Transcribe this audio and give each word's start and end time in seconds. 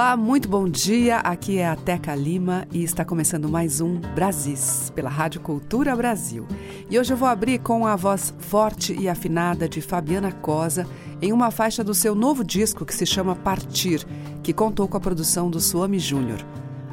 Olá, 0.00 0.16
muito 0.16 0.48
bom 0.48 0.66
dia. 0.66 1.18
Aqui 1.18 1.58
é 1.58 1.68
a 1.68 1.76
Teca 1.76 2.14
Lima 2.14 2.66
e 2.72 2.82
está 2.82 3.04
começando 3.04 3.50
mais 3.50 3.82
um 3.82 4.00
Brasis 4.14 4.90
pela 4.94 5.10
Rádio 5.10 5.42
Cultura 5.42 5.94
Brasil. 5.94 6.48
E 6.88 6.98
hoje 6.98 7.12
eu 7.12 7.18
vou 7.18 7.28
abrir 7.28 7.58
com 7.58 7.86
a 7.86 7.94
voz 7.96 8.32
forte 8.38 8.96
e 8.98 9.10
afinada 9.10 9.68
de 9.68 9.82
Fabiana 9.82 10.32
Cosa 10.32 10.86
em 11.20 11.34
uma 11.34 11.50
faixa 11.50 11.84
do 11.84 11.92
seu 11.92 12.14
novo 12.14 12.42
disco 12.42 12.86
que 12.86 12.94
se 12.94 13.04
chama 13.04 13.36
Partir, 13.36 14.06
que 14.42 14.54
contou 14.54 14.88
com 14.88 14.96
a 14.96 15.00
produção 15.00 15.50
do 15.50 15.60
Suami 15.60 15.98
Júnior. 15.98 16.38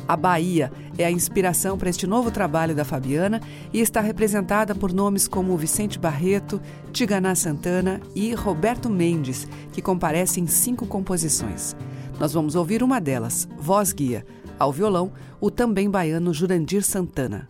A 0.05 0.17
Bahia 0.17 0.70
é 0.98 1.05
a 1.05 1.12
inspiração 1.12 1.77
para 1.77 1.89
este 1.89 2.05
novo 2.05 2.29
trabalho 2.29 2.76
da 2.76 2.84
Fabiana 2.84 3.39
e 3.71 3.79
está 3.79 4.01
representada 4.01 4.76
por 4.76 4.91
nomes 4.91 5.29
como 5.29 5.55
Vicente 5.55 5.98
Barreto, 5.98 6.62
Tiganá 6.91 7.35
Santana 7.35 8.01
e 8.13 8.34
Roberto 8.34 8.89
Mendes, 8.89 9.48
que 9.71 9.81
comparecem 9.81 10.43
em 10.43 10.48
cinco 10.48 10.85
composições. 10.85 11.73
Nós 12.20 12.34
vamos 12.34 12.55
ouvir 12.55 12.81
uma 12.81 12.99
delas, 12.99 13.48
Voz 13.57 13.94
Guia, 13.94 14.26
ao 14.57 14.71
violão, 14.71 15.12
o 15.39 15.52
também 15.52 15.89
baiano 15.89 16.34
Jurandir 16.34 16.84
Santana. 16.84 17.48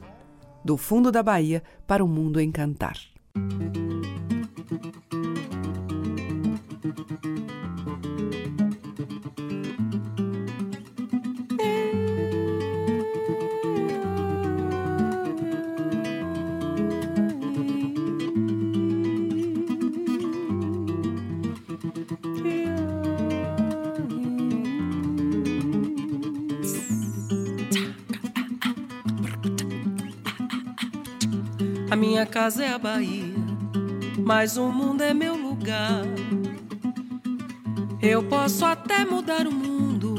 Do 0.64 0.76
fundo 0.76 1.12
da 1.12 1.24
Bahia 1.24 1.64
para 1.88 2.04
o 2.04 2.08
mundo 2.08 2.42
encantar. 2.42 2.98
Minha 31.98 32.26
casa 32.26 32.64
é 32.64 32.72
a 32.72 32.78
Bahia, 32.78 33.34
mas 34.20 34.56
o 34.56 34.72
mundo 34.72 35.02
é 35.02 35.14
meu 35.14 35.36
lugar. 35.36 36.06
Eu 38.02 38.24
posso 38.24 38.64
até 38.64 39.04
mudar 39.04 39.48
o 39.48 39.52
mundo, 39.52 40.16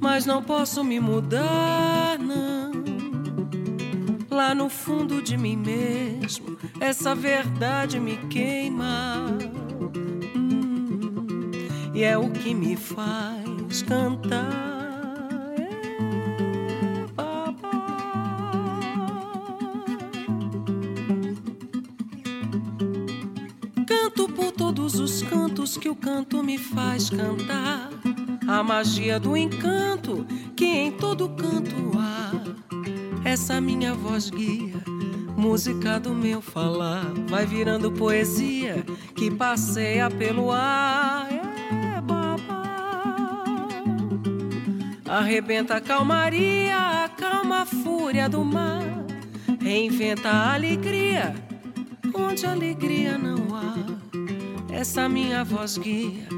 mas 0.00 0.24
não 0.24 0.42
posso 0.42 0.82
me 0.82 0.98
mudar, 0.98 2.18
não. 2.18 2.72
Lá 4.30 4.54
no 4.54 4.68
fundo 4.68 5.22
de 5.22 5.36
mim 5.36 5.56
mesmo, 5.56 6.56
essa 6.80 7.14
verdade 7.14 8.00
me 8.00 8.16
queima. 8.28 9.26
Hum, 10.34 11.50
e 11.92 12.02
é 12.02 12.16
o 12.16 12.30
que 12.30 12.54
me 12.54 12.76
faz 12.76 13.82
cantar. 13.82 14.73
Que 25.84 25.90
o 25.90 25.94
canto 25.94 26.42
me 26.42 26.56
faz 26.56 27.10
cantar. 27.10 27.90
A 28.48 28.62
magia 28.62 29.20
do 29.20 29.36
encanto 29.36 30.26
que 30.56 30.64
em 30.64 30.92
todo 30.92 31.28
canto 31.28 31.74
há. 31.98 32.30
Essa 33.22 33.60
minha 33.60 33.92
voz 33.92 34.30
guia, 34.30 34.82
música 35.36 36.00
do 36.00 36.14
meu 36.14 36.40
falar. 36.40 37.04
Vai 37.28 37.44
virando 37.44 37.92
poesia 37.92 38.82
que 39.14 39.30
passeia 39.30 40.10
pelo 40.10 40.50
ar. 40.50 41.28
É, 41.30 42.00
babá. 42.00 43.68
Arrebenta 45.06 45.74
a 45.74 45.80
calmaria, 45.82 47.04
acalma 47.04 47.60
a 47.60 47.66
fúria 47.66 48.26
do 48.26 48.42
mar. 48.42 48.82
Reinventa 49.60 50.30
a 50.30 50.54
alegria 50.54 51.34
onde 52.14 52.46
alegria 52.46 53.18
não 53.18 53.53
há. 53.53 53.53
Essa 54.76 55.08
minha 55.08 55.44
voz 55.44 55.78
guia, 55.78 56.28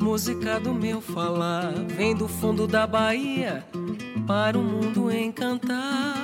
música 0.00 0.60
do 0.60 0.72
meu 0.72 1.00
falar, 1.00 1.72
vem 1.88 2.14
do 2.14 2.28
fundo 2.28 2.66
da 2.68 2.86
Bahia 2.86 3.64
para 4.28 4.56
o 4.56 4.62
mundo 4.62 5.10
encantar. 5.10 6.14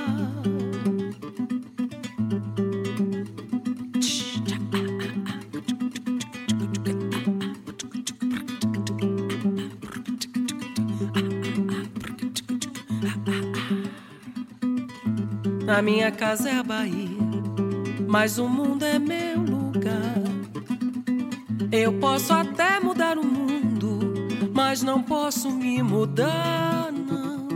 A 15.66 15.82
minha 15.82 16.12
casa 16.12 16.48
é 16.48 16.54
a 16.54 16.62
Bahia 16.62 17.26
mas 18.06 18.38
o 18.38 18.48
mundo 18.48 18.84
é 18.84 18.98
meu. 18.98 19.25
Eu 21.76 21.92
posso 21.92 22.32
até 22.32 22.80
mudar 22.80 23.18
o 23.18 23.24
mundo, 23.24 23.98
mas 24.54 24.82
não 24.82 25.02
posso 25.02 25.50
me 25.50 25.82
mudar, 25.82 26.90
não. 26.90 27.48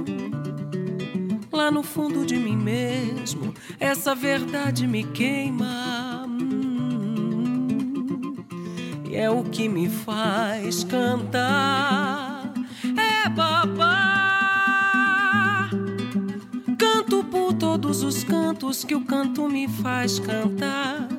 Lá 1.51 1.71
no 1.71 1.83
fundo 1.83 2.27
de 2.27 2.37
mim 2.37 2.55
mesmo, 2.55 3.55
essa 3.79 4.15
verdade 4.15 4.87
me 4.87 5.05
queima. 5.05 6.27
Hum, 6.29 7.67
e 9.09 9.17
é 9.17 9.31
o 9.31 9.43
que 9.43 9.71
me 9.71 9.89
faz 9.89 10.85
cantar. 10.85 12.53
É 12.97 13.27
babá. 13.27 14.11
Canto 16.79 17.25
por 17.25 17.55
todos 17.55 18.03
os 18.03 18.23
cantos 18.23 18.85
que 18.85 18.95
o 18.95 19.03
canto 19.03 19.49
me 19.49 19.67
faz 19.67 20.19
cantar. 20.19 21.10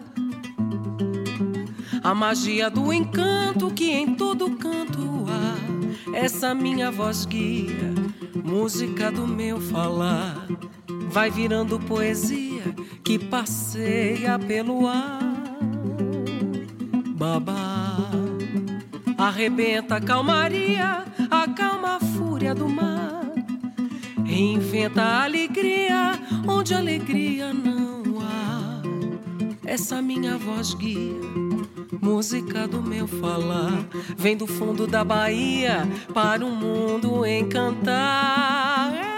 A 2.04 2.16
magia 2.16 2.70
do 2.70 2.92
encanto 2.92 3.72
que 3.72 3.92
em 3.92 4.16
todo 4.16 4.58
canto 4.58 5.26
há. 5.30 6.18
Essa 6.18 6.54
minha 6.54 6.92
voz 6.92 7.26
guia, 7.26 7.94
música 8.44 9.12
do 9.12 9.28
meu 9.28 9.62
falar. 9.62 10.48
Vai 11.10 11.30
virando 11.30 11.80
poesia 11.80 12.64
que 13.04 13.20
passeia 13.20 14.40
pelo 14.40 14.88
ar. 14.88 15.20
Babá, 17.16 18.10
arrebenta 19.18 19.98
a 19.98 20.02
calmaria, 20.02 21.06
acalma 21.30 21.98
a 21.98 22.00
fúria 22.00 22.56
do 22.56 22.68
mar. 22.68 23.22
Reinventa 24.26 25.04
a 25.04 25.24
alegria 25.26 26.14
onde 26.48 26.74
alegria 26.74 27.54
não 27.54 28.20
há. 28.22 28.82
Essa 29.66 30.02
minha 30.02 30.38
voz 30.38 30.74
guia, 30.74 31.20
música 32.02 32.68
do 32.68 32.82
meu 32.82 33.08
falar, 33.08 33.86
vem 34.18 34.36
do 34.36 34.48
fundo 34.48 34.88
da 34.88 35.04
Bahia 35.04 35.88
para 36.14 36.44
o 36.44 36.50
mundo 36.50 37.26
encantar. 37.26 39.11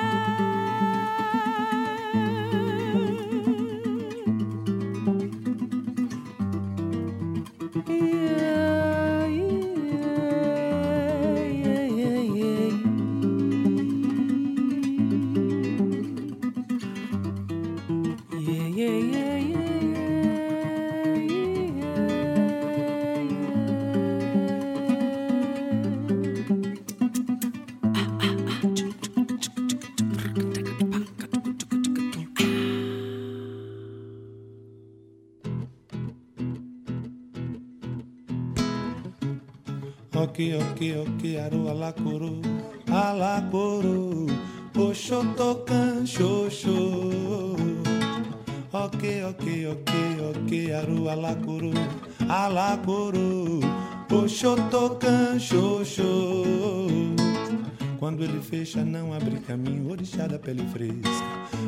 Pele 60.44 60.66
fresca, 60.74 61.26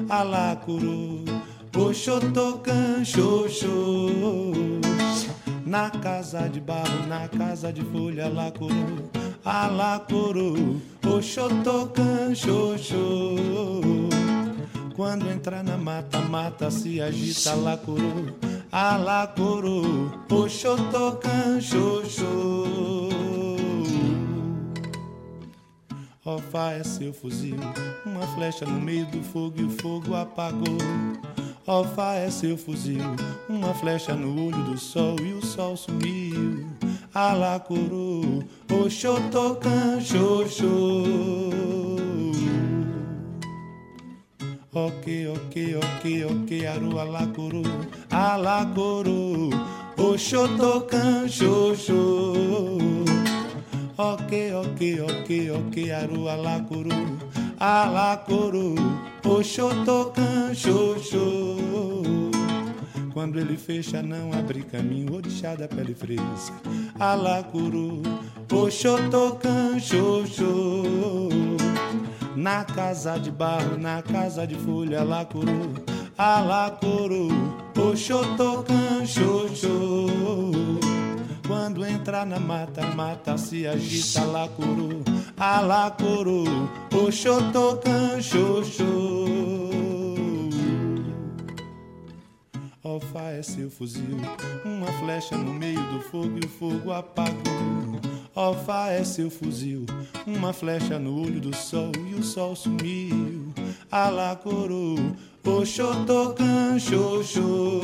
alacuru, 0.09 1.23
oxotocan, 1.75 3.03
xoxô. 3.05 4.51
Na 5.65 5.89
casa 5.89 6.47
de 6.49 6.59
barro, 6.59 7.07
na 7.07 7.27
casa 7.27 7.71
de 7.71 7.81
folha, 7.81 8.25
alacuru, 8.25 9.09
alacuru, 9.43 10.81
oxotocan, 11.07 12.35
xoxô. 12.35 13.37
Quando 14.93 15.29
entra 15.29 15.63
na 15.63 15.77
mata, 15.77 16.19
mata 16.19 16.69
se 16.69 17.01
agita, 17.01 17.53
alacuru, 17.53 18.35
alacuru, 18.71 20.11
oxotocan, 20.29 21.61
xoxô. 21.61 23.14
Ofá 26.25 26.71
é 26.71 26.83
seu 26.83 27.13
fuzil, 27.13 27.55
uma 28.03 28.25
flecha 28.33 28.65
no 28.65 28.81
meio 28.81 29.05
do 29.05 29.21
fogo 29.21 29.61
e 29.61 29.63
o 29.63 29.69
fogo 29.69 30.15
apagou. 30.15 30.79
Ofá 31.67 32.15
é 32.15 32.31
seu 32.31 32.57
fuzil, 32.57 33.03
uma 33.47 33.75
flecha 33.75 34.15
no 34.15 34.47
olho 34.47 34.63
do 34.63 34.75
sol 34.75 35.17
e 35.19 35.33
o 35.33 35.45
sol 35.45 35.77
sumiu. 35.77 36.65
Alacuru, 37.13 38.43
oxotocan, 38.73 40.01
xoxô. 40.01 41.03
Ok, 44.73 45.27
ok, 45.27 45.75
ok, 45.75 46.25
ok, 46.25 46.65
aru 46.65 46.97
alacuru, 46.97 47.61
alacuru, 48.09 49.51
oxotocan, 49.95 51.29
xoxô. 51.29 52.94
Ok, 53.97 54.51
ok, 54.53 54.99
ok, 55.07 55.51
ok, 55.51 55.91
aru 55.93 56.27
alacuru, 56.27 56.91
alacuru, 57.57 58.75
oxotocan, 59.23 60.53
xoxô. 60.53 61.55
Quando 63.13 63.39
ele 63.39 63.55
fecha, 63.55 64.01
não 64.01 64.33
abre 64.33 64.63
caminho, 64.63 65.15
orixá 65.15 65.55
da 65.55 65.69
pele 65.69 65.95
fresca, 65.95 66.59
alacuru, 66.99 68.01
oxotocan, 68.51 69.79
xoxô. 69.79 70.83
Na 72.35 72.65
casa 72.65 73.17
de 73.17 73.31
barro, 73.31 73.77
na 73.77 74.01
casa 74.01 74.45
de 74.45 74.55
folha, 74.55 74.99
alacuru, 74.99 75.73
alacuru, 76.17 77.29
oxotocan, 77.79 79.05
xoxô. 79.05 80.84
Quando 81.47 81.85
entra 81.85 82.25
na 82.25 82.39
mata, 82.39 82.81
mata 82.95 83.37
se 83.37 83.67
agita, 83.67 84.21
alacuru, 84.21 85.03
alacuru, 85.37 86.43
oxotocan, 86.91 88.19
xoxô. 88.19 89.65
Ofá 92.83 93.31
é 93.31 93.43
seu 93.43 93.69
fuzil, 93.69 94.17
uma 94.63 94.87
flecha 94.99 95.37
no 95.37 95.53
meio 95.53 95.81
do 95.91 96.01
fogo 96.01 96.39
e 96.41 96.45
o 96.45 96.49
fogo 96.49 96.91
apagou. 96.91 97.99
Ofá 98.33 98.89
é 98.89 99.03
seu 99.03 99.29
fuzil, 99.29 99.85
uma 100.25 100.51
flecha 100.51 100.97
no 100.97 101.21
olho 101.21 101.39
do 101.39 101.55
sol 101.55 101.91
e 102.09 102.15
o 102.15 102.23
sol 102.23 102.55
sumiu. 102.55 103.53
Alacuru, 103.91 105.15
oxotocan, 105.43 106.79
xoxô. 106.79 107.81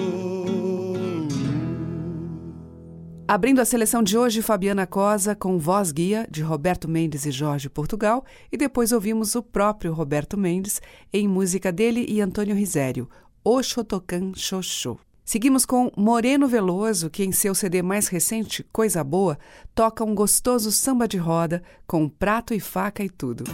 Abrindo 3.31 3.62
a 3.62 3.66
seleção 3.66 4.04
de 4.04 4.18
hoje, 4.18 4.42
Fabiana 4.42 4.86
Cosa 4.86 5.33
com 5.33 5.57
voz 5.57 5.94
guia 5.94 6.28
de 6.30 6.42
Roberto 6.42 6.86
Mendes 6.86 7.25
e 7.25 7.31
Jorge 7.31 7.69
Portugal, 7.69 8.25
e 8.51 8.57
depois 8.57 8.92
ouvimos 8.92 9.36
o 9.36 9.42
próprio 9.42 9.94
Roberto 9.94 10.38
Mendes 10.38 10.81
em 11.13 11.30
música 11.30 11.72
dele 11.72 12.06
e 12.10 12.19
Antônio 12.19 12.54
Risério, 12.54 13.10
Oxotocan 13.42 14.33
Xoxô. 14.36 15.00
Seguimos 15.24 15.66
com 15.66 15.89
Moreno 15.95 16.45
Veloso, 16.45 17.10
que 17.10 17.24
em 17.24 17.31
seu 17.31 17.56
CD 17.56 17.81
mais 17.81 18.10
recente, 18.10 18.66
Coisa 18.69 19.01
Boa, 19.01 19.39
toca 19.74 20.04
um 20.04 20.13
gostoso 20.13 20.69
samba 20.69 21.07
de 21.07 21.16
roda 21.16 21.63
com 21.88 22.10
prato 22.10 22.54
e 22.54 22.60
faca 22.60 23.01
e 23.01 23.10
tudo. 23.10 23.45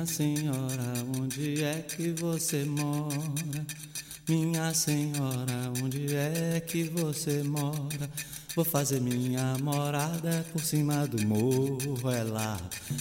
Minha 0.00 0.06
senhora, 0.06 0.94
onde 1.20 1.62
é 1.62 1.84
que 1.86 2.10
você 2.12 2.64
mora? 2.64 3.66
Minha 4.26 4.72
senhora, 4.72 5.70
onde 5.84 6.16
é 6.16 6.58
que 6.58 6.84
você 6.84 7.42
mora? 7.42 8.08
Vou 8.56 8.64
fazer 8.64 8.98
minha 8.98 9.58
morada 9.62 10.42
por 10.54 10.62
cima 10.62 11.06
do 11.06 11.22
morro, 11.26 12.10
é 12.10 12.22
lá. 12.22 12.58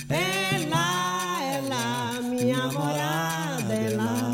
É 0.09 0.67
lá, 0.67 1.39
é 1.41 1.61
lá, 1.69 2.21
minha 2.21 2.67
morada 2.67 3.73
é 3.73 3.95
lá. 3.95 4.31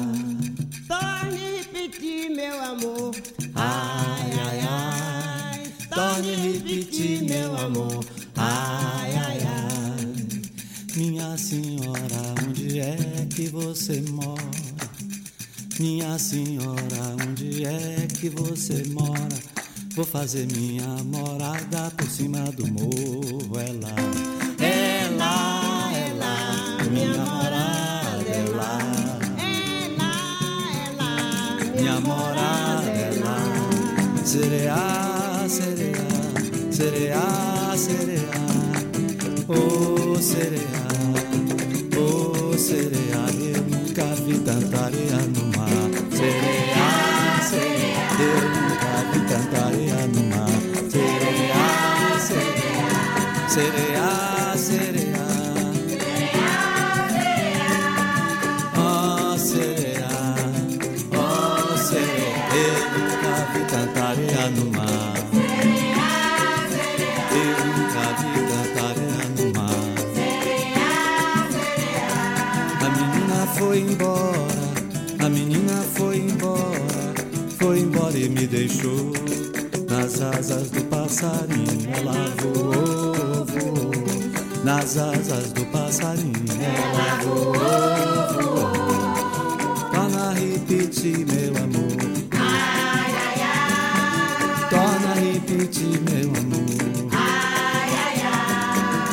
Torne 0.87 1.37
a 1.37 1.57
repetir, 1.57 2.31
meu 2.31 2.63
amor. 2.63 3.15
Ai, 3.53 4.31
ai, 4.43 4.59
ai, 4.67 5.73
torne 5.93 6.35
repetir, 6.35 7.25
meu 7.25 7.55
amor. 7.57 8.03
Ai, 8.35 9.15
ai, 9.17 9.43
ai. 9.43 9.64
Minha 10.95 11.37
senhora, 11.37 12.33
onde 12.47 12.79
é 12.79 12.95
que 13.35 13.49
você 13.49 14.01
mora? 14.09 14.41
Minha 15.77 16.17
senhora, 16.17 17.15
onde 17.21 17.65
é 17.65 18.07
que 18.17 18.29
você 18.29 18.81
mora? 18.87 19.35
Vou 19.93 20.05
fazer 20.05 20.47
minha 20.47 20.87
morada 21.03 21.91
por 21.97 22.09
cima 22.09 22.39
do 22.53 22.65
morro, 22.67 23.39
lá. 23.53 23.95
É 24.63 25.09
lá, 25.17 25.91
minha 26.89 27.17
morada 27.17 28.29
é 28.29 28.45
lá. 28.55 28.79
É 29.37 29.89
lá, 29.97 30.15
é 30.71 30.91
lá, 30.97 31.75
Minha 31.75 31.99
morada 31.99 32.89
é 32.89 33.19
lá. 33.21 33.37
Sereia, 34.23 35.49
sereia, 35.49 36.07
sereia, 36.71 37.77
sereia. 37.77 38.45
Oh, 39.47 40.19
sereia, 40.19 40.65
oh, 40.79 40.84
sereia. 42.57 43.25
Eu 43.39 43.61
nunca 43.63 44.05
vi 44.23 44.37
tanta 44.39 44.85
areia 44.85 45.17
no 45.35 45.45
mar. 45.57 45.69
Sereia, 46.11 47.41
sereia. 47.49 48.05
Eu 48.19 48.41
nunca 48.55 48.91
vi 49.11 49.19
tanta 49.27 49.57
areia 49.65 50.07
no 50.07 50.21
mar. 50.23 50.55
Sereia, 50.89 51.63
sereia, 52.19 53.49
sereia, 53.49 53.84
voou, 82.41 83.45
voou, 83.45 83.91
nas 84.63 84.97
asas 84.97 85.51
do 85.53 85.65
passarinho. 85.67 86.33
Ela 86.59 87.23
voou, 87.23 87.53
voou. 88.33 88.75
Torna 89.91 90.29
a 90.29 90.33
repetir, 90.33 91.25
meu 91.25 91.55
amor. 91.63 91.97
Torna 94.69 95.11
a 95.11 95.15
repetir, 95.15 96.01
meu 96.01 96.29
amor. 96.29 96.65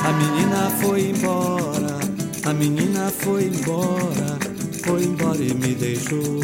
A 0.04 0.12
menina 0.14 0.70
foi 0.80 1.10
embora, 1.10 1.98
a 2.44 2.52
menina 2.52 3.10
foi 3.10 3.44
embora, 3.44 4.38
foi 4.84 5.04
embora 5.04 5.38
e 5.38 5.54
me 5.54 5.74
deixou 5.74 6.40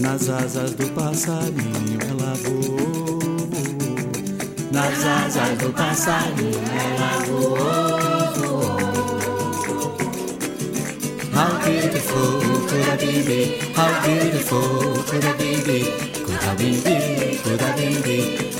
nas 0.00 0.28
asas 0.30 0.72
do 0.72 0.88
passarinho. 0.94 1.98
Ela 2.08 2.34
voou. 2.36 3.09
Ela 6.72 7.12
voou, 7.26 7.54
voou. 8.36 8.80
How 11.34 11.52
beautiful 11.64 12.40
could 12.66 12.88
I 12.88 12.96
be? 12.96 13.40
How 13.76 13.92
beautiful 14.00 15.04
could 15.04 15.24
I 15.24 15.32
be? 15.36 15.50
Could 16.24 16.42
I 16.42 16.54
be? 16.56 16.70
Could 17.44 17.60
I 17.60 17.76
be? 17.76 17.88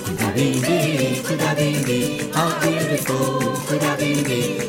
Could 0.04 0.20
I 0.20 0.32
be? 0.34 1.22
Could 1.22 1.40
I 1.40 1.54
be? 1.54 1.98
How 2.34 2.50
beautiful 2.60 3.56
could 3.66 3.82
I 3.82 3.96
be? 3.96 4.12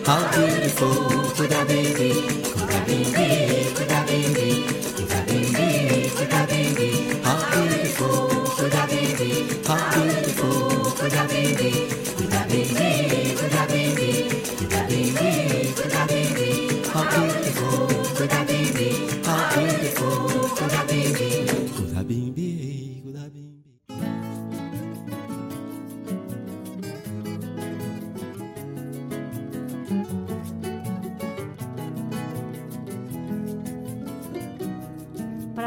How 0.05 0.21
beautiful 0.31 0.95
could 1.35 1.51
I 1.53 1.63
be? 1.65 1.79
Could 2.53 2.71
I 2.71 2.85
be? 2.85 3.50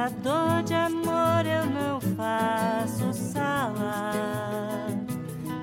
Pra 0.04 0.12
dor 0.22 0.62
de 0.64 0.74
amor 0.74 1.46
eu 1.46 1.64
não 1.64 1.98
faço 1.98 3.10
sala. 3.14 4.12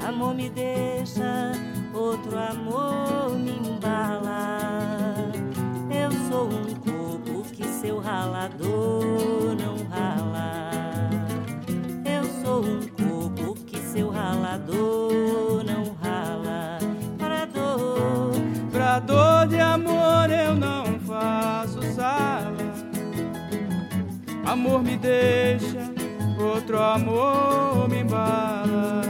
Amor 0.07 0.33
me 0.33 0.49
deixa, 0.49 1.51
outro 1.93 2.35
amor 2.39 2.50
deixa, 25.01 25.91
outro 26.39 26.79
amor 26.79 27.89
me 27.89 28.01
embala. 28.01 29.01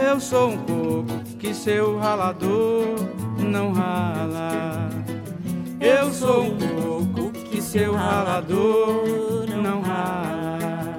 Eu 0.00 0.20
sou 0.20 0.50
um 0.50 0.58
coco 0.58 1.22
que 1.38 1.52
seu 1.52 1.98
ralador 1.98 2.96
não 3.38 3.72
rala. 3.72 4.88
Eu 5.80 6.12
sou 6.12 6.44
um 6.44 6.58
coco 6.58 7.32
que 7.32 7.60
seu 7.60 7.94
ralador 7.94 9.46
não 9.62 9.80
rala. 9.82 10.96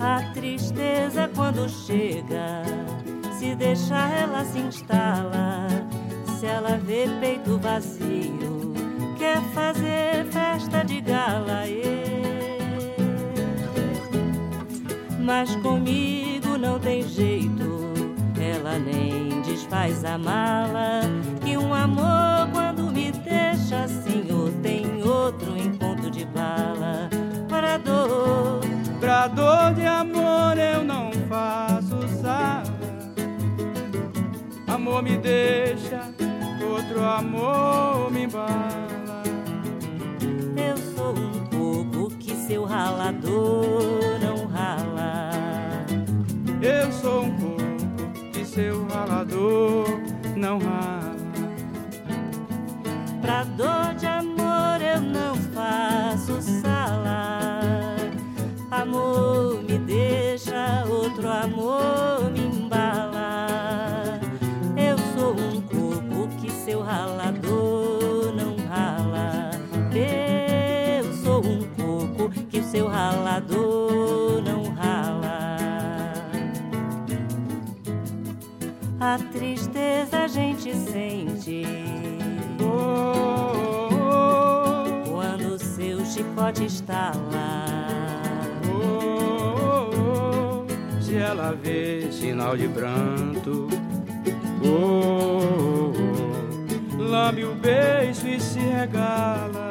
A 0.00 0.32
tristeza 0.34 1.30
quando 1.34 1.68
chega, 1.68 2.62
se 3.38 3.54
deixar 3.54 4.10
ela 4.12 4.44
se 4.44 4.58
instala. 4.58 5.68
Se 6.38 6.46
ela 6.46 6.76
vê 6.76 7.08
peito 7.20 7.58
vazio, 7.58 8.53
quer 9.34 9.42
fazer 9.52 10.24
festa 10.30 10.84
de 10.84 11.00
gala, 11.00 11.66
é. 11.66 12.94
mas 15.18 15.56
comigo 15.56 16.56
não 16.56 16.78
tem 16.78 17.02
jeito. 17.02 17.74
Ela 18.38 18.78
nem 18.78 19.40
desfaz 19.42 20.04
a 20.04 20.18
mala 20.18 21.00
que 21.44 21.56
um 21.56 21.74
amor 21.74 22.48
quando 22.52 22.92
me 22.92 23.10
deixa 23.10 23.84
assim 23.84 24.26
ou 24.30 24.52
tem 24.62 25.02
outro 25.02 25.56
em 25.56 25.72
ponto 25.72 26.10
de 26.10 26.24
bala 26.26 27.08
para 27.48 27.78
dor, 27.78 28.60
pra 29.00 29.28
dor 29.28 29.74
de 29.74 29.86
amor 29.86 30.58
eu 30.58 30.84
não 30.84 31.10
faço 31.28 32.06
sala. 32.20 32.62
Amor 34.68 35.02
me 35.02 35.16
deixa, 35.16 36.02
outro 36.62 37.02
amor 37.02 38.10
me 38.12 38.24
embala. 38.24 38.83
Seu 42.46 42.64
ralador 42.64 44.18
não 44.20 44.46
rala. 44.46 45.30
Eu 46.60 46.92
sou 46.92 47.24
um 47.24 47.30
coco 47.38 48.30
que 48.32 48.44
seu 48.44 48.86
ralador 48.86 49.86
não 50.36 50.58
rala. 50.58 51.13
A 79.04 79.18
tristeza 79.18 80.20
a 80.20 80.26
gente 80.26 80.74
sente. 80.74 81.62
Quando 85.06 85.58
seu 85.58 86.02
chicote 86.06 86.64
estala. 86.64 87.76
Se 91.02 91.16
ela 91.16 91.52
vê 91.52 92.10
sinal 92.10 92.56
de 92.56 92.66
pranto, 92.66 93.68
oh, 94.64 95.92
oh, 96.96 97.02
lambe 97.02 97.44
o 97.44 97.54
beijo 97.54 98.26
e 98.26 98.40
se 98.40 98.58
regala. 98.58 99.68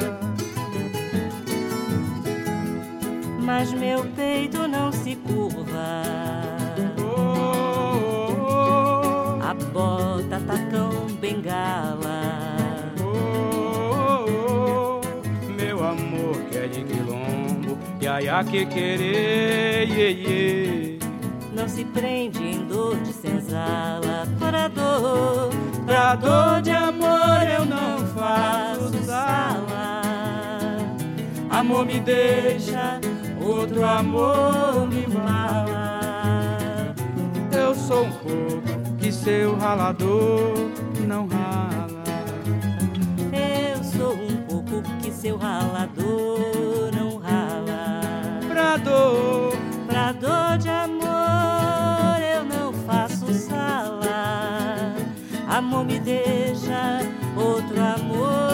Mas 3.41 3.73
meu 3.73 4.05
peito 4.11 4.67
não 4.67 4.91
se 4.91 5.15
curva. 5.15 6.42
Bota 9.73 10.39
tacão 10.47 11.07
bengala. 11.19 12.21
Meu 15.57 15.83
amor 15.83 16.35
que 16.49 16.57
é 16.57 16.67
de 16.67 16.83
quilombo, 16.83 17.77
iaia 17.99 18.43
que 18.43 18.65
querer, 18.67 19.89
iê, 19.89 20.11
iê. 20.11 20.99
Não 21.53 21.67
se 21.67 21.83
prende 21.85 22.43
em 22.43 22.65
dor 22.65 22.95
de 22.97 23.11
senzala. 23.11 24.27
Para 24.39 24.67
dor, 24.67 25.51
Pra 25.85 26.15
dor 26.15 26.61
de 26.61 26.71
amor 26.71 27.41
eu 27.57 27.65
não 27.65 28.05
faço 28.07 28.93
sala. 29.05 30.01
Amor 31.49 31.85
me 31.85 31.99
deixa, 31.99 32.99
outro 33.41 33.85
amor 33.85 34.87
me 34.87 35.05
embala. 35.05 35.93
Eu 37.51 37.75
sou 37.75 38.05
um 38.05 38.63
que 38.65 38.72
seu 39.23 39.55
ralador 39.55 40.53
não 41.07 41.25
rala. 41.27 42.03
Eu 43.31 43.81
sou 43.81 44.15
um 44.15 44.35
pouco 44.47 44.81
que 45.01 45.11
seu 45.13 45.37
ralador 45.37 46.91
não 46.93 47.17
rala. 47.19 48.01
Pra 48.49 48.75
dor, 48.75 49.53
Pra 49.87 50.11
dor 50.11 50.57
de 50.57 50.69
amor 50.69 52.19
eu 52.35 52.43
não 52.43 52.73
faço 52.85 53.33
sala. 53.33 54.93
Amor 55.47 55.85
me 55.85 55.99
deixa, 55.99 56.99
outro 57.37 57.79
amor 57.79 58.52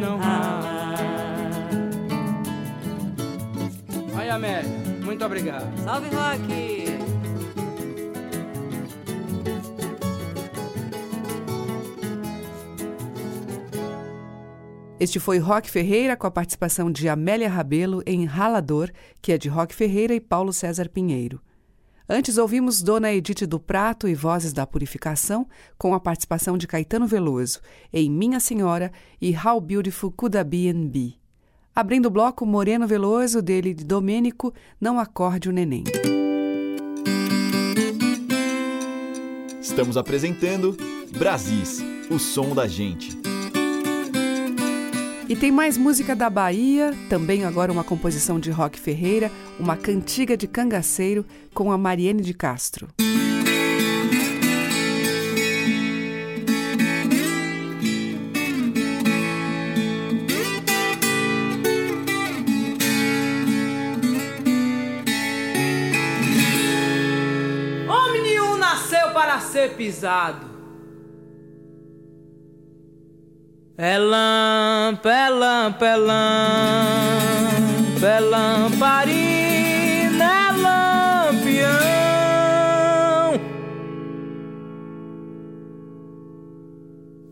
não 0.00 0.18
rala. 0.18 0.98
Aí, 4.16 4.30
Amélia, 4.30 4.70
muito 5.04 5.24
obrigado. 5.24 5.66
Salve, 5.84 6.08
Rock! 6.08 6.76
Este 14.98 15.20
foi 15.20 15.38
Rock 15.38 15.70
Ferreira 15.70 16.16
com 16.16 16.26
a 16.26 16.30
participação 16.30 16.90
de 16.90 17.06
Amélia 17.08 17.50
Rabelo 17.50 18.02
em 18.06 18.24
Ralador, 18.24 18.90
que 19.20 19.30
é 19.30 19.38
de 19.38 19.48
Rock 19.48 19.74
Ferreira 19.74 20.14
e 20.14 20.20
Paulo 20.20 20.54
César 20.54 20.88
Pinheiro. 20.88 21.40
Antes 22.08 22.38
ouvimos 22.38 22.82
Dona 22.82 23.12
Edith 23.12 23.46
do 23.48 23.58
Prato 23.58 24.06
e 24.06 24.14
Vozes 24.14 24.52
da 24.52 24.64
Purificação, 24.64 25.44
com 25.76 25.92
a 25.92 25.98
participação 25.98 26.56
de 26.56 26.66
Caetano 26.66 27.04
Veloso, 27.04 27.60
em 27.92 28.08
Minha 28.08 28.38
Senhora 28.38 28.92
e 29.20 29.34
How 29.36 29.60
Beautiful 29.60 30.12
Could 30.12 30.38
a 30.38 30.44
Be 30.44 30.72
Be. 30.72 31.18
Abrindo 31.74 32.06
o 32.06 32.10
bloco, 32.10 32.46
Moreno 32.46 32.86
Veloso, 32.86 33.42
dele 33.42 33.74
de 33.74 33.84
Domênico, 33.84 34.54
Não 34.80 35.00
Acorde 35.00 35.48
o 35.48 35.52
Neném. 35.52 35.82
Estamos 39.60 39.96
apresentando 39.96 40.76
Brasis, 41.18 41.82
o 42.08 42.20
som 42.20 42.54
da 42.54 42.68
gente. 42.68 43.35
E 45.28 45.34
tem 45.34 45.50
mais 45.50 45.76
música 45.76 46.14
da 46.14 46.30
Bahia, 46.30 46.94
também 47.08 47.44
agora 47.44 47.72
uma 47.72 47.82
composição 47.82 48.38
de 48.38 48.48
Rock 48.48 48.78
Ferreira, 48.78 49.28
uma 49.58 49.76
cantiga 49.76 50.36
de 50.36 50.46
cangaceiro 50.46 51.26
com 51.52 51.72
a 51.72 51.76
Mariene 51.76 52.22
de 52.22 52.32
Castro. 52.32 52.88
Homem 67.88 68.22
nenhum 68.22 68.56
nasceu 68.56 69.10
para 69.12 69.40
ser 69.40 69.74
pisado. 69.74 70.55
É 73.78 73.98
lampa, 73.98 75.12
é 75.12 75.28
lampa, 75.28 75.84
é 75.84 75.96
lampa, 75.96 76.16
é 78.06 78.20
lamparina, 78.20 80.24
é 80.24 80.50
lampião. 80.62 81.68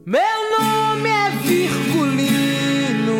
Meu 0.04 0.50
nome 0.60 1.08
é 1.08 1.30
Virgulino, 1.30 3.14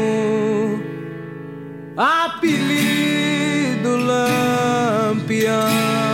apelido 1.96 3.96
Lampião. 3.96 6.13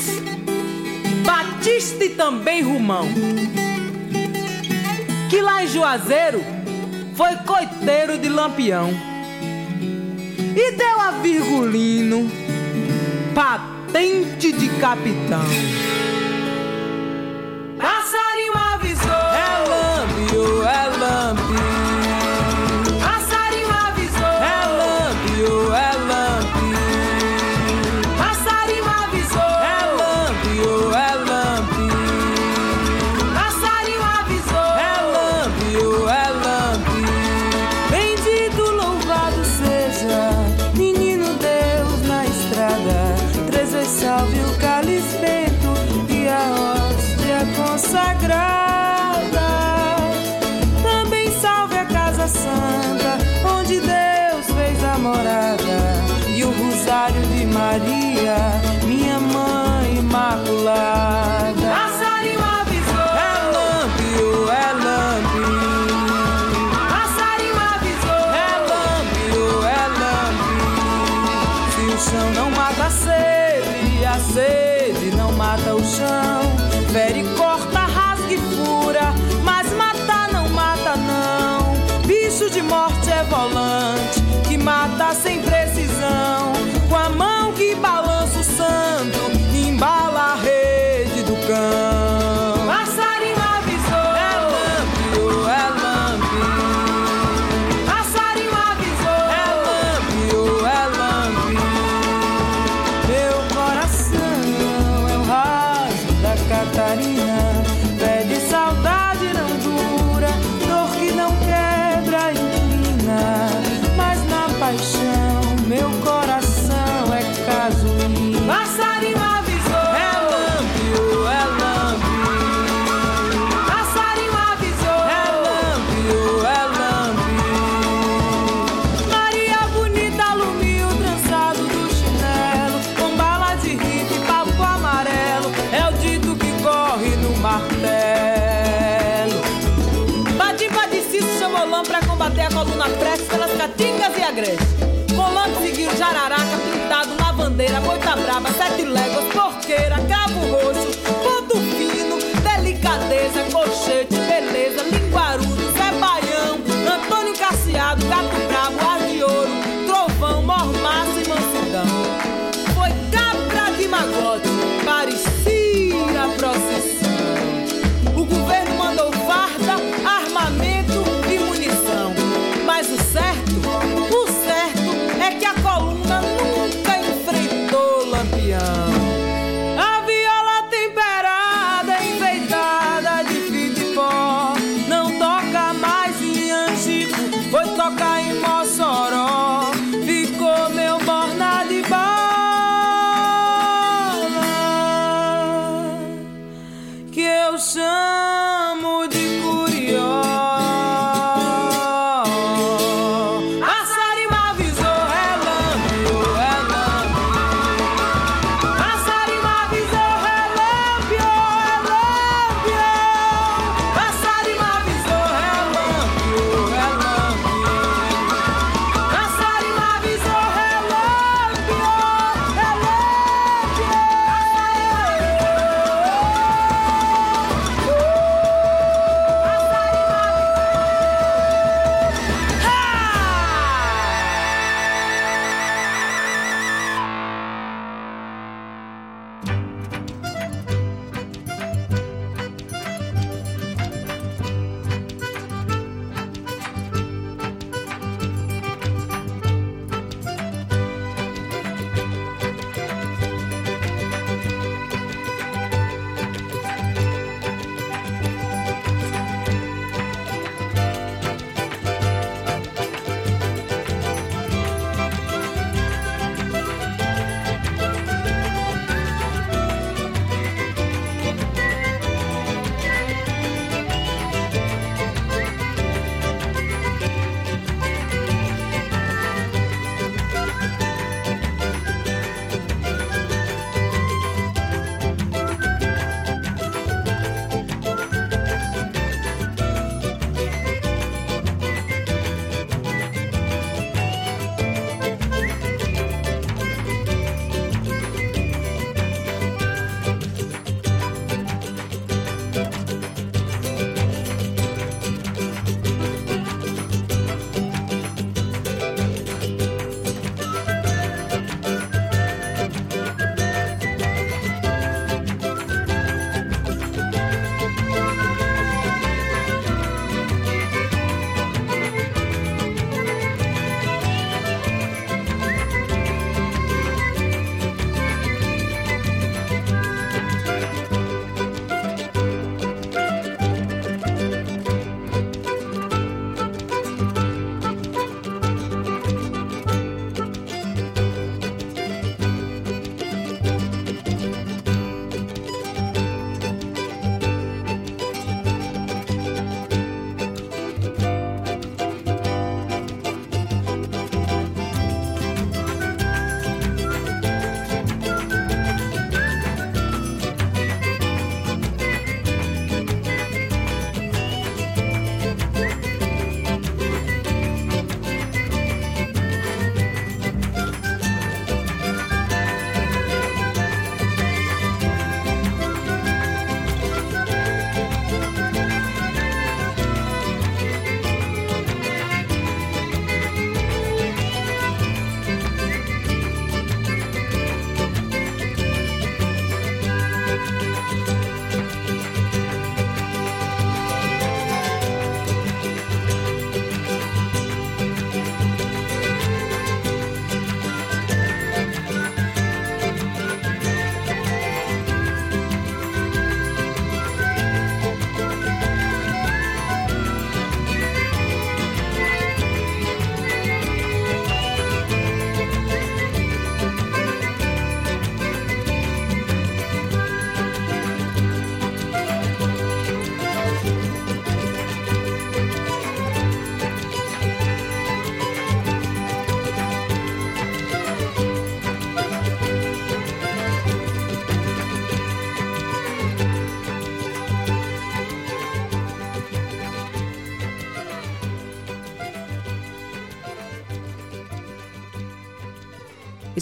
Padicis, 0.00 0.22
Batista 1.24 2.04
e 2.04 2.10
também 2.10 2.62
Rumão. 2.62 3.06
Que 5.28 5.40
lá 5.40 5.62
em 5.62 5.68
Juazeiro 5.68 6.42
foi 7.14 7.36
coiteiro 7.46 8.18
de 8.18 8.28
Lampião. 8.28 8.90
E 10.56 10.72
deu 10.72 11.00
a 11.00 11.10
Virgulino 11.22 12.30
patente 13.34 14.52
de 14.52 14.68
capitão. 14.80 15.44
Passarinho 17.78 18.56
avisou. 18.74 19.12
É 19.12 19.68
Lampio, 19.68 20.64
é 20.64 20.98
Lampio. 20.98 21.69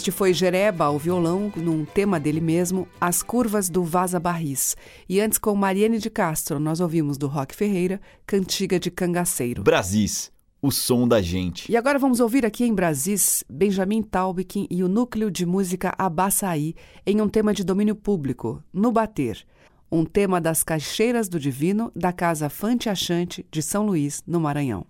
Este 0.09 0.17
foi 0.17 0.33
Jereba 0.33 0.85
ao 0.85 0.97
violão, 0.97 1.53
num 1.55 1.85
tema 1.85 2.19
dele 2.19 2.41
mesmo, 2.41 2.87
As 2.99 3.21
Curvas 3.21 3.69
do 3.69 3.83
Vaza 3.83 4.19
Barris. 4.19 4.75
E 5.07 5.21
antes, 5.21 5.37
com 5.37 5.53
Mariane 5.53 5.99
de 5.99 6.09
Castro, 6.09 6.59
nós 6.59 6.79
ouvimos 6.79 7.15
do 7.15 7.27
Rock 7.27 7.55
Ferreira, 7.55 8.01
Cantiga 8.25 8.79
de 8.79 8.89
Cangaceiro. 8.89 9.61
Brasis, 9.61 10.31
o 10.59 10.71
som 10.71 11.07
da 11.07 11.21
gente. 11.21 11.71
E 11.71 11.77
agora 11.77 11.99
vamos 11.99 12.19
ouvir 12.19 12.43
aqui 12.43 12.65
em 12.65 12.73
Brasis 12.73 13.43
Benjamin 13.47 14.01
Taubkin 14.01 14.65
e 14.71 14.83
o 14.83 14.87
núcleo 14.87 15.29
de 15.29 15.45
música 15.45 15.93
Abaçaí 15.95 16.73
em 17.05 17.21
um 17.21 17.29
tema 17.29 17.53
de 17.53 17.63
domínio 17.63 17.95
público, 17.95 18.63
No 18.73 18.91
Bater. 18.91 19.45
Um 19.91 20.03
tema 20.05 20.41
das 20.41 20.63
Caixeiras 20.63 21.29
do 21.29 21.39
Divino 21.39 21.91
da 21.95 22.11
Casa 22.11 22.49
Fante 22.49 22.89
Achante 22.89 23.45
de 23.51 23.61
São 23.61 23.85
Luís, 23.85 24.23
no 24.25 24.39
Maranhão. 24.39 24.87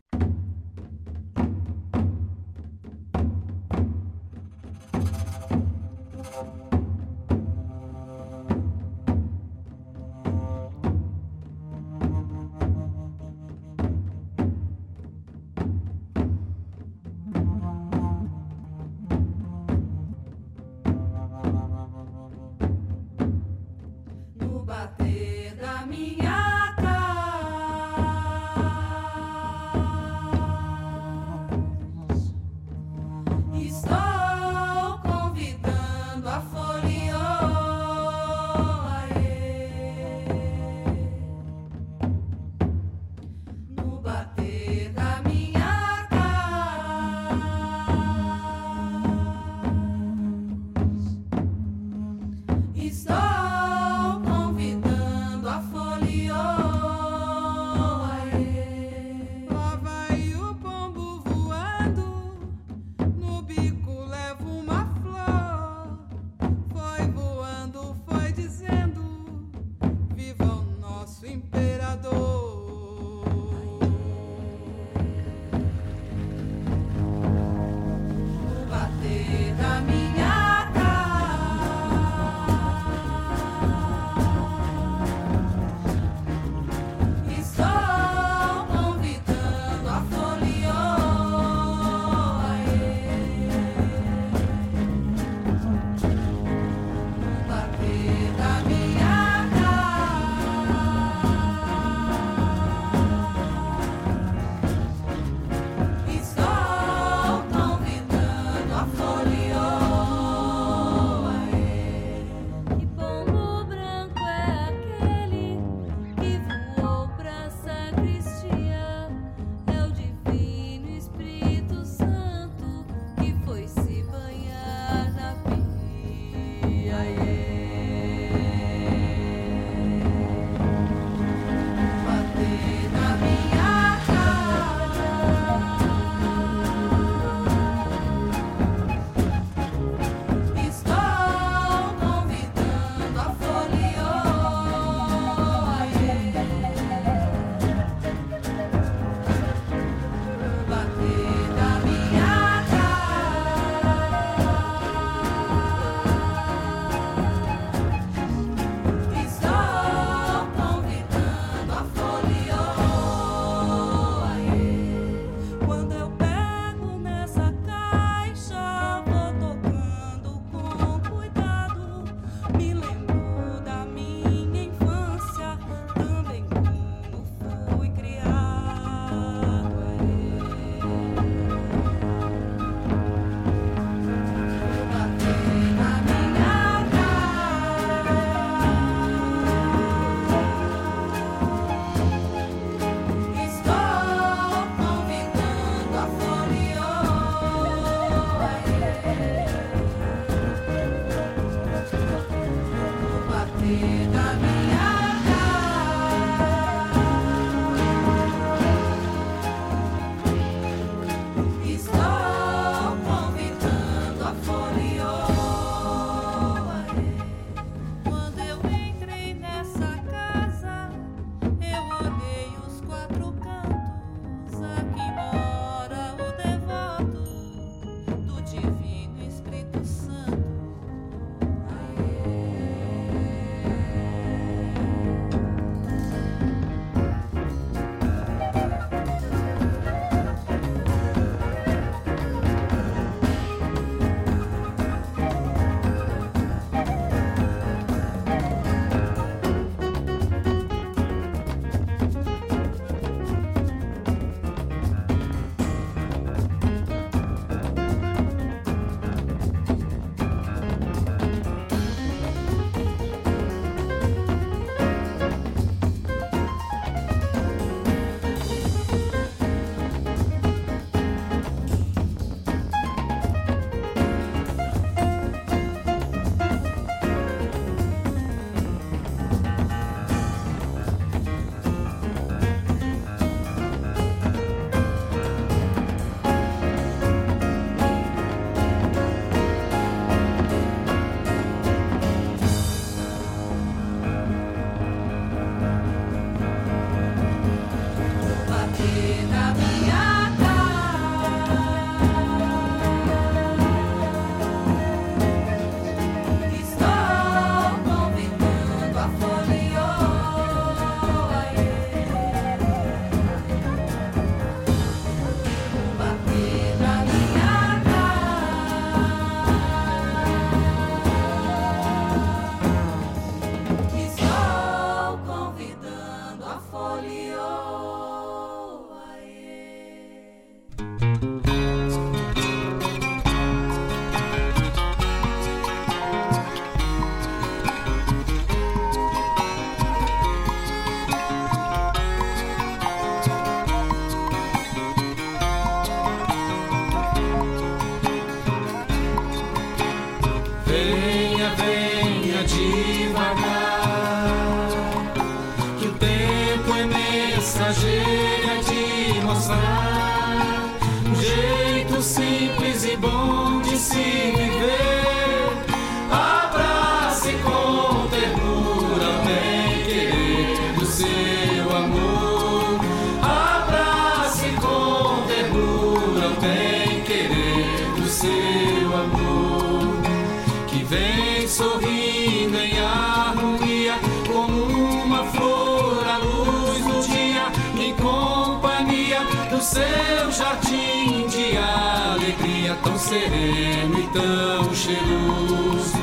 que 380.68 380.84
vem 380.84 381.48
sorrindo 381.48 382.58
em 382.58 382.80
harmonia 382.80 383.96
como 384.28 384.64
uma 385.04 385.24
flor 385.26 386.06
à 386.08 386.18
luz 386.18 386.84
do 386.84 387.08
dia 387.08 387.52
em 387.80 387.94
companhia 387.96 389.22
do 389.50 389.62
seu 389.62 390.32
jardim 390.32 391.28
de 391.28 391.58
alegria 391.58 392.76
tão 392.84 392.98
sereno 392.98 394.00
e 394.00 394.08
tão 394.08 394.76
cheiroso 394.76 395.98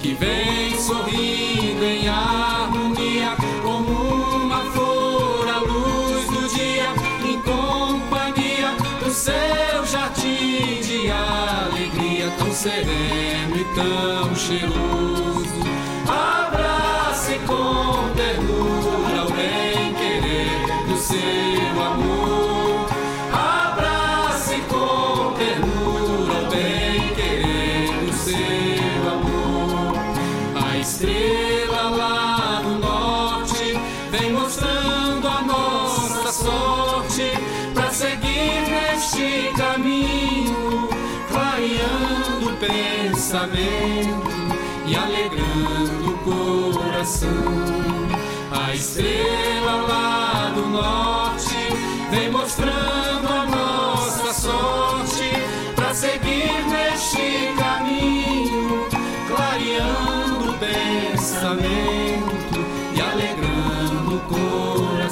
que 0.00 0.14
vem 0.14 0.78
sorrindo 0.78 1.84
em 1.84 2.08
harmonia. 2.08 2.87
Amigo. 14.60 14.97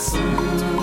思 0.07 0.76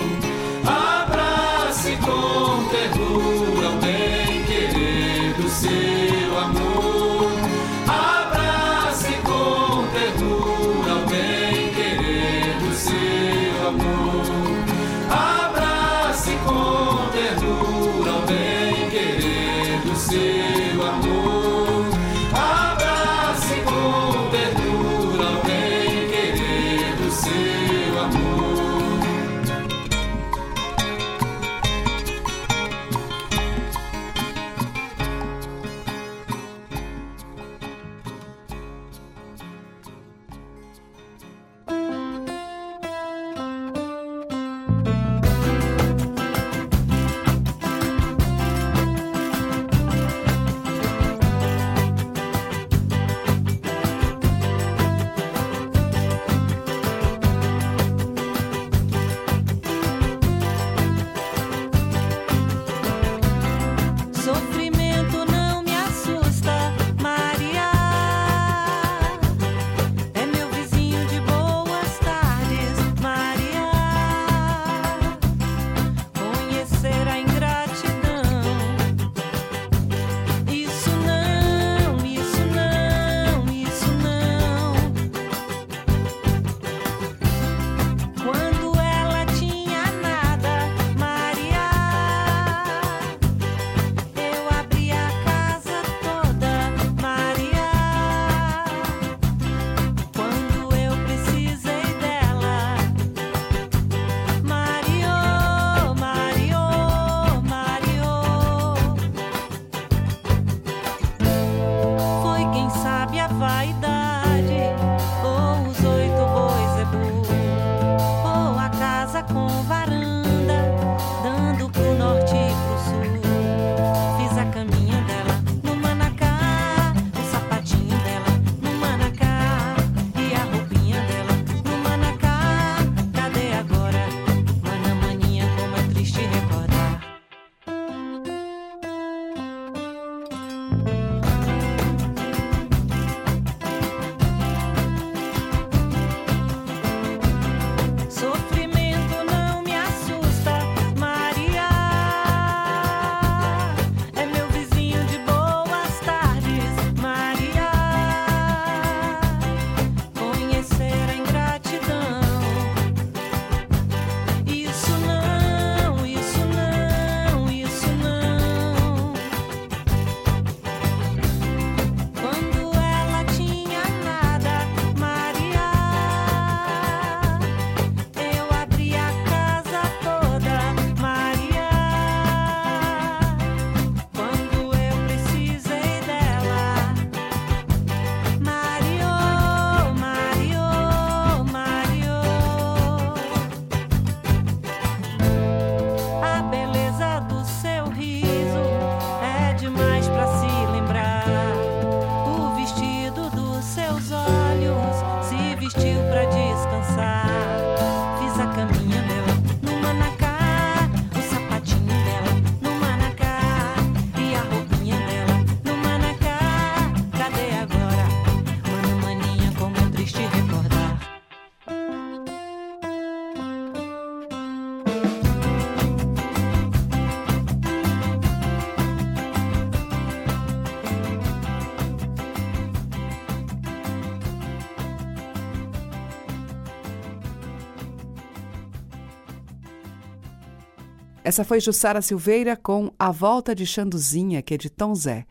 Essa 241.24 241.42
foi 241.42 241.58
Jussara 241.58 242.02
Silveira 242.02 242.54
com 242.54 242.92
A 242.98 243.10
Volta 243.10 243.54
de 243.54 243.64
Xanduzinha, 243.64 244.42
que 244.42 244.52
é 244.52 244.58
de 244.58 244.68
Tom 244.68 244.94
Zé. 244.94 245.24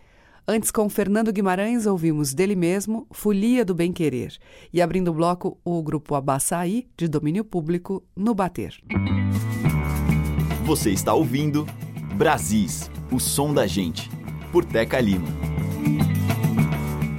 Antes, 0.48 0.72
com 0.72 0.90
Fernando 0.90 1.32
Guimarães, 1.32 1.86
ouvimos 1.86 2.34
dele 2.34 2.56
mesmo 2.56 3.06
Folia 3.12 3.64
do 3.64 3.76
Bem 3.76 3.94
Querer. 3.94 4.36
E 4.74 4.82
abrindo 4.82 5.12
o 5.12 5.14
bloco, 5.14 5.56
o 5.64 5.84
grupo 5.84 6.16
Abaçaí, 6.16 6.88
de 6.98 7.08
domínio 7.08 7.46
público, 7.46 8.04
no 8.16 8.34
Bater. 8.34 8.74
Você 10.66 10.90
está 10.90 11.14
ouvindo 11.14 11.64
Brasis, 12.16 12.90
o 13.12 13.20
som 13.20 13.54
da 13.54 13.68
gente, 13.68 14.10
por 14.52 14.66
Teca 14.66 15.00
Lima. 15.00 15.53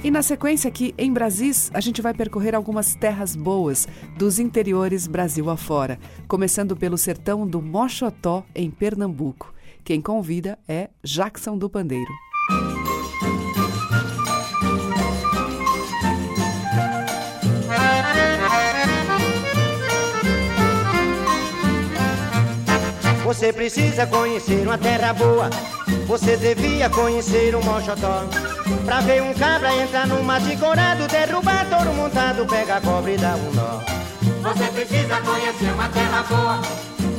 E 0.05 0.11
na 0.11 0.21
sequência 0.21 0.67
aqui 0.67 0.93
em 0.99 1.11
Brasis, 1.11 1.71
a 1.73 1.81
gente 1.81 1.99
vai 1.99 2.13
percorrer 2.13 2.53
algumas 2.53 2.93
terras 2.93 3.35
boas 3.35 3.87
dos 4.15 4.37
interiores 4.37 5.07
Brasil 5.07 5.49
afora, 5.49 5.97
começando 6.27 6.77
pelo 6.77 6.95
sertão 6.95 7.47
do 7.47 7.59
Mochotó, 7.59 8.45
em 8.53 8.69
Pernambuco. 8.69 9.51
Quem 9.83 9.99
convida 9.99 10.59
é 10.67 10.91
Jackson 11.03 11.57
do 11.57 11.67
Pandeiro. 11.67 12.11
Você 23.23 23.51
precisa 23.51 24.05
conhecer 24.05 24.67
uma 24.67 24.77
terra 24.77 25.13
boa. 25.13 25.49
Você 26.05 26.37
devia 26.37 26.91
conhecer 26.91 27.55
o 27.55 27.65
Mochotó. 27.65 28.54
Pra 28.83 28.99
ver 29.01 29.21
um 29.21 29.33
cabra 29.33 29.75
entrar 29.75 30.07
num 30.07 30.23
mato 30.23 30.51
encorado, 30.51 31.07
derrubar 31.07 31.65
touro 31.69 31.93
montado, 31.93 32.45
pega 32.47 32.77
a 32.77 32.81
cobra 32.81 33.11
e 33.11 33.17
dá 33.17 33.35
um 33.35 33.51
nó. 33.53 33.79
Você 34.41 34.65
precisa 34.71 35.21
conhecer 35.21 35.71
uma 35.73 35.87
terra 35.89 36.23
boa. 36.23 36.61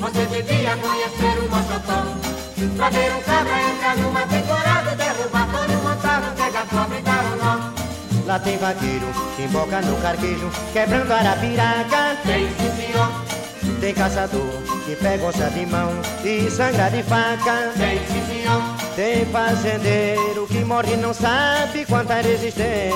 Você 0.01 0.27
devia 0.27 0.77
conhecer 0.77 1.39
o 1.39 1.49
Mochotó. 1.49 2.77
Pra 2.77 2.91
ver 2.91 3.13
um 3.13 3.23
cabra 3.23 3.61
entrar 3.63 3.97
numa 3.97 4.27
temporada, 4.27 4.97
derrubar 4.97 5.49
todo 5.53 5.83
montado, 5.83 6.37
pega 6.37 6.59
a 6.59 6.67
cobra 6.67 6.99
e 6.99 7.03
dá 7.03 7.13
um 7.13 7.37
nó. 7.37 8.27
Lá 8.27 8.39
tem 8.41 8.59
vaqueiro 8.59 9.07
que 9.37 9.43
emboca 9.43 9.81
no 9.83 9.97
carquejo, 10.03 10.51
quebrando 10.73 11.13
arapiraca. 11.13 12.17
Tem 12.25 12.49
sim, 12.49 12.77
senhor. 12.77 13.46
Tem 13.81 13.95
caçador 13.95 14.63
que 14.85 14.97
pega 14.97 15.25
onça 15.25 15.51
de 15.51 15.67
mão 15.67 15.91
e 16.25 16.51
sangra 16.51 16.89
de 16.91 17.03
faca. 17.03 17.73
Tem 17.77 17.99
senhor. 18.27 18.63
Tem 18.95 19.27
fazendeiro 19.27 20.47
que 20.47 20.65
morre 20.65 20.95
e 20.95 20.97
não 20.97 21.13
sabe 21.13 21.85
quanta 21.85 22.15
resistência. 22.15 22.93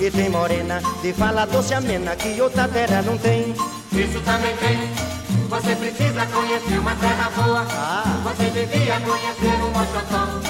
E 0.00 0.10
tem 0.10 0.28
morena 0.28 0.80
de 1.02 1.12
fala 1.12 1.46
doce 1.46 1.74
amena 1.74 2.14
que 2.14 2.40
outra 2.40 2.68
terra 2.68 3.02
não 3.02 3.18
tem. 3.18 3.54
Isso 3.92 4.20
também 4.20 4.56
tem. 4.56 5.14
Você 5.48 5.74
precisa 5.76 6.26
conhecer 6.26 6.78
uma 6.78 6.94
terra 6.96 7.30
boa. 7.36 7.64
Você 8.24 8.44
devia 8.50 9.00
conhecer 9.00 9.62
o 9.62 9.70
Mochotó. 9.70 10.40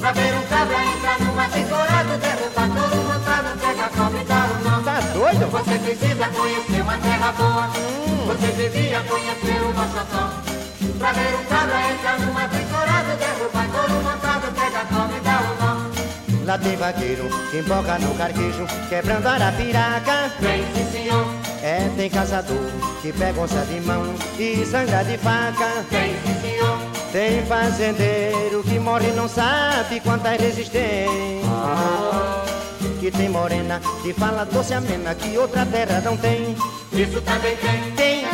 Pra 0.00 0.12
ver 0.12 0.34
um 0.34 0.42
cabra 0.42 0.84
entrar 0.84 1.20
numa 1.20 1.48
temporada, 1.48 2.18
derrubar 2.18 2.68
todo 2.68 3.05
doido? 5.26 5.50
Você 5.50 5.78
precisa 5.78 6.28
conhecer 6.28 6.82
uma 6.82 6.98
terra 6.98 7.32
boa. 7.32 7.68
Você 8.26 8.52
devia 8.52 9.00
conhecer 9.00 9.60
o 9.62 9.74
Mochotó. 9.74 10.30
Pra 10.98 11.12
ver 11.12 11.34
um 11.34 11.44
cabra 11.44 11.90
entrar 11.90 12.18
numa 12.20 12.48
temporada, 12.48 13.16
derrubar 13.16 13.68
todo 13.72 13.94
montado, 14.02 14.50
pega 14.54 14.80
a 14.80 14.84
e 15.16 15.20
dá 15.20 15.40
um 15.40 15.54
nó. 15.64 15.76
Lá 16.44 16.58
tem 16.58 16.76
vaqueiro 16.76 17.28
que 17.50 17.58
emboca 17.58 17.98
no 17.98 18.14
carquejo, 18.14 18.66
quebrando 18.88 19.26
arapiraca. 19.26 20.30
Tem 20.40 20.64
sim, 20.74 20.86
senhor. 20.92 21.26
É, 21.62 21.90
tem 21.96 22.08
caçador 22.08 22.70
que 23.02 23.12
pega 23.12 23.40
onça 23.40 23.66
de 23.66 23.80
mão 23.80 24.14
e 24.38 24.64
sangra 24.64 25.02
de 25.02 25.18
faca. 25.18 25.84
Tem 25.90 26.16
sim, 26.24 26.40
senhor. 26.40 26.78
Tem 27.12 27.44
fazendeiro 27.46 28.62
que 28.62 28.78
morre 28.78 29.08
e 29.08 29.12
não 29.12 29.28
sabe 29.28 29.98
quanta 30.00 30.30
resistência. 30.30 32.45
Que 33.06 33.12
tem 33.12 33.28
morena 33.28 33.80
que 34.02 34.12
fala 34.12 34.44
doce 34.44 34.74
amena 34.74 35.14
que 35.14 35.38
outra 35.38 35.64
terra 35.64 36.00
não 36.00 36.16
tem. 36.16 36.56
Isso 36.92 37.22
também 37.22 37.56
tem. 37.56 37.92
Tem. 37.92 38.26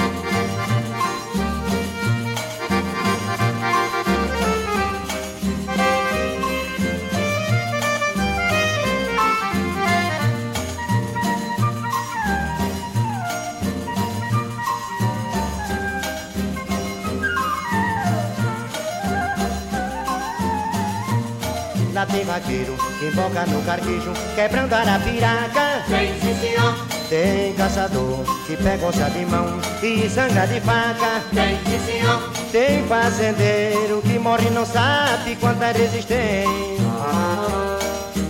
Lá 21.92 22.06
tem 22.06 22.24
vaqueiro 22.24 22.74
que 22.74 22.91
emboca 23.06 23.44
no 23.46 23.62
carquejo, 23.62 24.12
quebrando 24.34 24.72
arapiraca. 24.72 25.82
Tem 25.88 26.12
sim, 26.20 26.40
senhor. 26.40 26.74
Tem 27.08 27.52
caçador 27.54 28.24
que 28.46 28.56
pega 28.56 28.86
onça 28.86 29.10
de 29.10 29.26
mão 29.26 29.60
e 29.82 30.08
sangra 30.08 30.46
de 30.46 30.60
faca. 30.60 31.22
Tem 31.34 31.58
sim, 31.64 31.84
senhor. 31.86 32.32
Tem 32.50 32.86
fazendeiro 32.86 34.02
que 34.02 34.18
morre 34.18 34.48
e 34.48 34.50
não 34.50 34.64
sabe 34.64 35.36
quanta 35.36 35.72
resistência. 35.72 36.48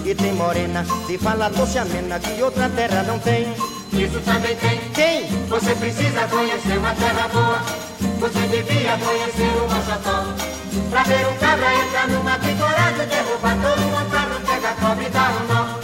E 0.04 0.14
tem 0.14 0.32
morena 0.32 0.84
que 1.06 1.16
fala 1.16 1.48
doce 1.48 1.78
amena 1.78 2.18
que 2.18 2.42
outra 2.42 2.68
terra 2.70 3.02
não 3.04 3.18
tem. 3.18 3.54
Isso 3.92 4.20
também 4.20 4.56
tem. 4.56 4.78
Tem. 4.94 5.26
Você 5.48 5.74
precisa 5.74 6.26
conhecer 6.28 6.78
uma 6.78 6.94
terra 6.94 7.28
boa. 7.28 7.62
Você 8.20 8.40
devia 8.48 8.98
conhecer 8.98 9.52
o 9.56 9.68
Mochotó. 9.68 10.52
Pra 10.90 11.02
ver 11.02 11.26
um 11.26 11.36
cabra 11.36 11.74
entrar 11.74 12.08
numa 12.08 12.38
temporada, 12.38 13.06
derrubar 13.06 13.56
todo 13.62 13.82
montado, 13.82 14.31
pega 14.62 14.70
a 14.70 14.74
cobra 14.76 15.04
e 15.04 15.10
dá 15.10 15.30
um 15.30 15.46
nó. 15.48 15.82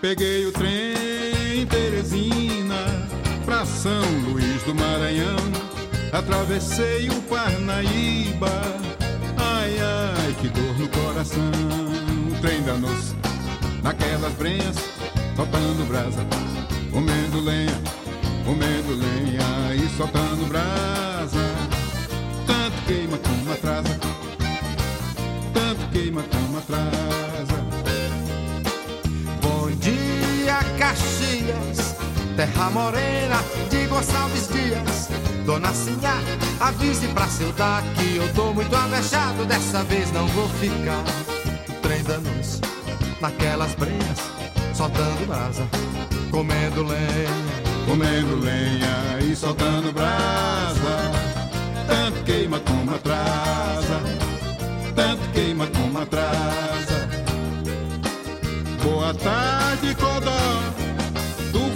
Peguei 0.00 0.46
o 0.46 0.52
trem 0.52 1.60
em 1.60 1.66
Teresina 1.66 3.08
pra 3.44 3.64
São 3.64 4.02
Luís 4.24 4.49
do 4.70 4.74
Maranhão. 4.74 5.36
Atravessei 6.12 7.08
o 7.08 7.22
Parnaíba. 7.22 8.50
Ai, 9.36 9.76
ai, 9.78 10.36
que 10.40 10.48
dor 10.48 10.78
no 10.78 10.88
coração. 10.88 11.50
O 12.30 12.40
trem 12.40 12.62
danou-se 12.62 13.14
naquelas 13.82 14.32
brenhas, 14.34 14.76
soltando 15.34 15.88
brasa, 15.88 16.24
comendo 16.92 17.40
lenha, 17.40 17.80
comendo 18.44 18.94
lenha 18.94 19.74
e 19.74 19.88
soltando 19.96 20.46
brasa. 20.48 21.44
Tanto 22.46 22.84
queima 22.86 23.18
como 23.18 23.52
atrasa, 23.52 23.98
tanto 25.52 25.90
queima 25.92 26.22
como 26.22 26.58
atrasa. 26.58 26.90
Bom 29.42 29.70
dia, 29.80 30.58
Caxias, 30.78 31.96
terra 32.36 32.70
morena 32.70 33.42
de 33.70 33.79
Gonçalves 34.00 34.48
Dias. 34.48 35.08
Dona 35.44 35.74
Sinhá, 35.74 36.16
avise 36.58 37.06
pra 37.08 37.26
Cildá 37.26 37.82
que 37.96 38.16
eu 38.16 38.32
tô 38.32 38.54
muito 38.54 38.74
avexado. 38.74 39.44
Dessa 39.44 39.84
vez 39.84 40.10
não 40.12 40.26
vou 40.28 40.48
ficar. 40.48 41.04
O 41.68 41.72
trem 41.82 42.02
danos 42.04 42.60
naquelas 43.20 43.74
brenhas, 43.74 44.18
soltando 44.74 45.26
brasa, 45.26 45.68
comendo 46.30 46.82
lenha. 46.82 47.60
comendo 47.86 48.36
lenha 48.36 49.18
e 49.22 49.36
soltando 49.36 49.92
brasa. 49.92 51.12
Tanto 51.86 52.24
queima 52.24 52.58
como 52.60 52.94
atrasa, 52.94 54.00
tanto 54.94 55.28
queima 55.34 55.66
como 55.66 55.98
atrasa. 56.00 57.10
Boa 58.82 59.12
tarde, 59.12 59.94
Codó, 59.94 60.40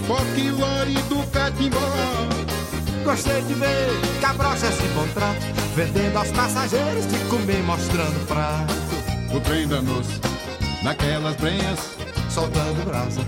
folclore 0.07 0.91
e 0.91 1.01
do 1.09 1.25
catimbó. 1.31 1.79
Gostei 3.03 3.41
de 3.43 3.53
ver 3.53 3.89
cabrocha 4.21 4.71
se 4.71 4.83
encontrar, 4.83 5.35
vendendo 5.75 6.17
aos 6.17 6.31
passageiros 6.31 7.07
de 7.07 7.17
comer, 7.29 7.61
mostrando 7.63 8.27
prato. 8.27 8.73
O 9.35 9.39
trem 9.41 9.67
danou-se 9.67 10.19
naquelas 10.83 11.35
brenhas, 11.35 11.79
soltando 12.29 12.85
brasa, 12.85 13.21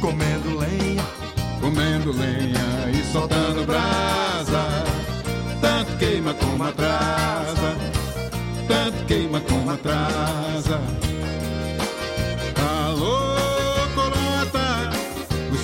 comendo 0.00 0.58
lenha, 0.58 1.04
comendo 1.60 2.12
lenha 2.12 2.90
e 2.92 3.12
soltando 3.12 3.64
brasa. 3.64 4.84
Tanto 5.60 5.96
queima 5.98 6.34
como 6.34 6.64
atrasa, 6.64 7.76
tanto 8.68 9.04
queima 9.06 9.40
como 9.40 9.70
atrasa. 9.70 10.80
Alô, 12.86 13.35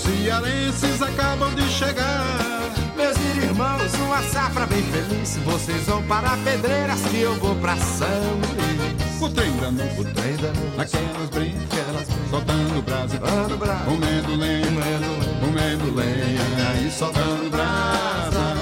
cearenses 0.03 1.03
acabam 1.03 1.55
de 1.55 1.63
chegar. 1.71 2.73
Meus 2.97 3.17
irmãos, 3.43 3.95
uma 4.05 4.23
safra 4.23 4.67
bem 4.67 4.83
feliz. 4.83 5.39
Vocês 5.45 5.87
vão 5.87 6.03
para 6.05 6.37
Pedreiras 6.39 7.01
que 7.03 7.21
eu 7.21 7.35
vou 7.37 7.55
pra 7.57 7.77
São 7.77 8.09
Luís. 8.09 9.21
O 9.23 9.29
trem 9.31 9.53
danou-se, 9.57 10.01
o 10.01 10.05
trem 10.05 10.37
naquelas 10.77 11.31
brenhas, 11.31 11.63
aquelas 11.71 12.09
soltando 12.29 12.83
brasa, 12.83 13.19
soltando 13.19 13.57
brasa, 13.57 13.85
comendo 13.85 14.35
lenha, 14.37 14.67
comendo, 14.67 15.41
comendo 15.41 15.95
lenha 15.95 16.87
e 16.87 16.91
soltando 16.91 17.51
brasa. 17.51 18.57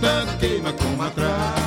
Tanto 0.00 0.38
queima 0.38 0.72
como 0.72 1.02
atrasa, 1.02 1.57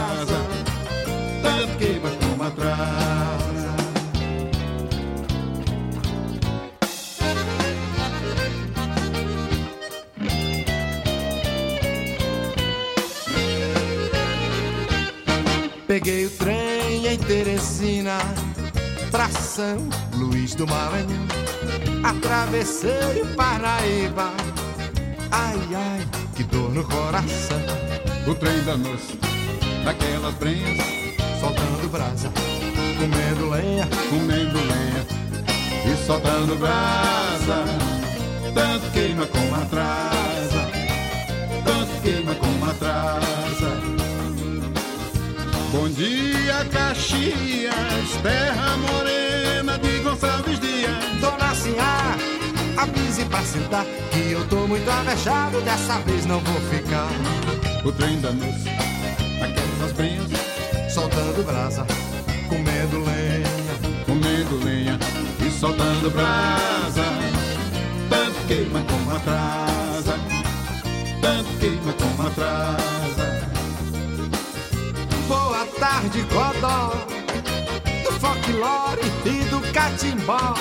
Peguei 16.03 16.25
o 16.25 16.31
trem 16.31 17.05
em 17.05 17.17
Teresina 17.19 18.17
pra 19.11 19.29
São 19.29 19.77
Luís 20.15 20.55
do 20.55 20.65
Maranhão. 20.65 21.27
Atravessei 22.03 23.21
o 23.21 23.35
Paraíba. 23.35 24.33
Ai, 25.29 25.59
ai, 25.75 26.07
que 26.35 26.43
dor 26.45 26.71
no 26.71 26.83
coração. 26.85 27.61
O 28.25 28.33
trem 28.33 28.63
danou-se 28.63 29.15
naquelas 29.85 30.33
brenhas, 30.39 30.83
soltando 31.39 31.91
brasa, 31.91 32.31
comendo 32.97 33.49
lenha, 33.51 33.87
comendo 34.09 34.57
lenha 34.57 35.05
e 35.85 36.07
soltando 36.07 36.55
brasa. 36.57 37.63
Tanto 38.55 38.91
queima 38.91 39.27
como 39.27 39.53
atrasa, 39.53 40.67
tanto 41.63 42.01
queima 42.01 42.33
como 42.33 42.65
atrasa. 42.65 44.00
Bom 45.71 45.87
dia, 45.87 46.65
Caxias, 46.69 47.71
terra 48.21 48.75
morena 48.75 49.77
de 49.79 49.99
Gonçalves 49.99 50.59
Dias. 50.59 50.91
Dona 51.21 51.55
Sinhá, 51.55 52.17
avise 52.75 53.23
pra 53.23 53.41
sentar 53.41 53.85
que 54.11 54.31
eu 54.31 54.45
tô 54.49 54.67
muito 54.67 54.89
avexado, 54.91 55.61
dessa 55.61 55.97
vez 55.99 56.25
não 56.25 56.41
vou 56.41 56.61
ficar. 56.69 57.07
O 57.85 57.91
trem 57.93 58.19
danou-se 58.19 58.69
naquelas 59.39 59.93
brenhas, 59.93 60.29
soltando 60.93 61.45
brasa, 61.45 61.85
comendo 62.49 63.05
lenha, 63.05 63.47
comendo 64.05 64.65
lenha 64.65 64.99
e 65.39 65.51
soltando 65.51 66.11
brasa. 66.11 67.05
Tanto 68.09 68.45
queima 68.45 68.81
como 68.81 69.15
atrasa, 69.15 70.19
tanto 71.21 71.57
queima 71.59 71.93
como 71.93 72.27
atrasa. 72.27 73.30
Tarde, 75.81 76.23
Codó, 76.25 76.93
do 78.03 78.11
folclore 78.19 79.01
e 79.25 79.43
do 79.45 79.59
catimbó. 79.73 80.53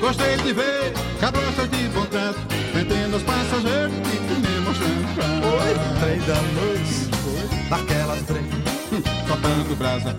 Gostei 0.00 0.36
de 0.38 0.52
ver 0.52 0.92
cabrochas 1.20 1.70
de 1.70 1.88
bom 1.90 2.04
trato, 2.06 2.40
vendendo 2.74 3.14
aos 3.14 3.22
passageiros 3.22 3.94
e 3.94 4.16
comer 4.26 4.60
mostrando 4.62 5.14
prato. 5.14 5.46
Oi, 5.46 5.72
trem 6.00 6.18
da 6.26 6.42
noite, 6.58 7.08
daquelas 7.70 8.22
trem, 8.22 8.50
soltando 9.28 9.76
brasa, 9.76 10.16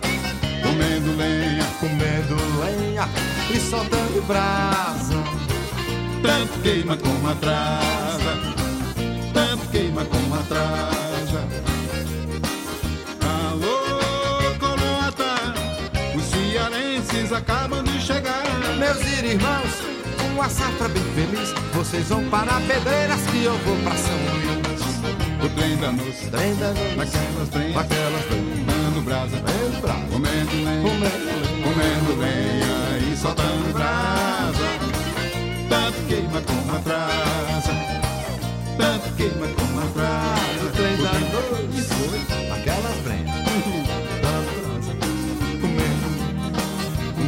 comendo 0.64 1.18
lenha, 1.18 1.66
comendo 1.82 2.38
lenha 2.62 3.10
e 3.54 3.60
soltando 3.60 4.26
brasa. 4.26 5.16
Tanto 6.24 6.62
queima 6.62 6.96
como 6.96 7.30
atrasa, 7.30 8.38
tanto 9.34 9.68
queima 9.72 10.06
como 10.06 10.36
atrasa. 10.36 11.77
Cearenses 17.08 17.32
acabam 17.34 17.84
de 17.84 18.00
chegar. 18.02 18.44
Meus 18.78 18.98
irmãos, 19.24 19.72
uma 20.34 20.50
safra 20.50 20.88
bem 20.90 21.04
feliz. 21.16 21.54
Vocês 21.74 22.08
vão 22.08 22.24
para 22.30 22.60
Pedreiras 22.62 23.22
que 23.32 23.44
eu 23.44 23.58
vou 23.60 23.78
pra 23.78 23.96
São 23.96 24.18
Luís. 24.18 24.48
O 25.44 25.50
trem 25.50 25.78
danou-se, 25.78 26.28
trem 26.28 26.56
danou-se, 26.56 26.96
naquelas 26.96 27.50
trem, 27.50 27.74
naquelas 27.74 28.26
trem, 28.26 28.44
comendo 28.44 29.02
brasa, 29.02 29.38
comendo 29.38 29.82
brasa, 29.82 30.06
comendo 30.12 30.52
lenha, 30.52 30.82
comendo 30.82 31.26
lenha, 31.26 31.64
comendo 31.64 32.20
lenha 32.20 33.12
e 33.12 33.18
soltando 33.18 33.74
brasa. 33.74 34.68
Tanto 35.70 36.08
queima 36.08 36.42
como 36.42 36.76
atrasa, 36.76 37.74
tanto 38.78 39.16
queima 39.16 39.48
como 39.48 39.80
atrasa. 39.80 40.66
O 40.66 40.72
trem 40.72 40.98
danou-se, 40.98 42.50
naquelas 42.50 42.98
trem, 43.04 43.37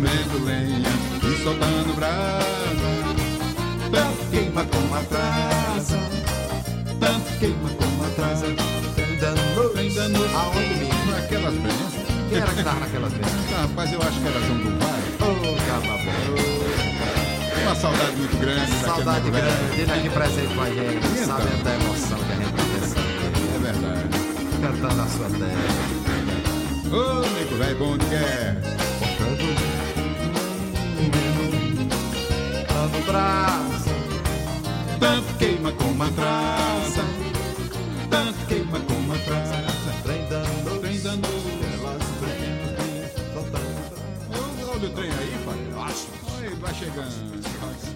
comendo, 0.10 0.45
lenha 0.45 0.89
e 1.24 1.43
soltando 1.43 1.93
brasa. 1.95 2.39
Tanto 3.91 4.30
queima 4.32 4.66
como 4.66 4.95
atrasa, 4.95 5.99
tanto 6.99 7.39
queima 7.39 7.70
como 7.70 8.03
atrasa. 8.05 8.47
Trem 8.95 9.18
danou-se. 9.93 10.36
aonde 10.36 10.76
mesmo? 10.76 11.12
Naquelas 11.12 11.53
brenhas. 11.53 11.93
Quem 12.30 12.38
era 12.38 12.53
que 12.53 12.64
tava 12.64 12.80
naquelas 12.80 13.14
vezes? 13.14 13.34
Ah, 13.55 13.62
rapaz, 13.62 13.93
eu 13.93 14.01
acho 14.01 14.20
que 14.20 14.28
era 14.28 14.39
João 14.41 14.57
do 14.57 14.70
Vale. 14.80 15.03
Ô, 15.22 15.26
oh. 15.45 15.60
Uma 17.62 17.76
saudade 17.76 18.16
muito 18.16 18.38
grande 18.38 18.72
Saudade 18.84 19.30
grande 19.30 19.76
dele 19.76 19.91
aqui 19.91 20.10
presente 20.10 20.55
com 20.55 20.62
a 20.62 20.70
gente. 20.70 21.05
Então? 21.05 21.26
Sabendo 21.26 21.64
da 21.64 21.76
emoção 21.76 22.18
que 22.18 22.32
a 22.32 22.36
gente 22.36 22.51
tá 22.51 22.64
pensando. 22.74 23.10
É 23.55 23.60
verdade. 23.60 24.10
Cantando 24.62 25.01
a 25.01 25.07
sua 25.07 25.30
terra. 25.30 25.70
Ô, 26.91 27.22
nego 27.30 27.55
velho, 27.57 27.78
bom 27.78 27.97
de 27.97 28.05
guerra. 28.05 28.88
Brasa. 33.06 33.91
Tanto 35.00 35.38
queima 35.38 35.72
como 35.74 36.04
atrasa. 36.04 37.04
Tanto 38.10 38.45
queima 38.47 38.80
como 38.82 39.14
atrasa. 39.14 39.91
Trem 40.04 40.28
dando. 40.30 40.80
Trem 40.82 41.00
dando. 41.02 41.28
Elas 41.74 42.04
brenhas. 42.20 43.12
Soltando. 43.34 44.72
Olha 44.72 44.88
o 44.88 44.91
trem 44.93 45.10
aí, 45.12 45.38
pai. 45.45 45.60
Acho. 45.88 46.08
Ele 46.43 46.56
vai 46.56 46.74
chegando. 46.74 47.41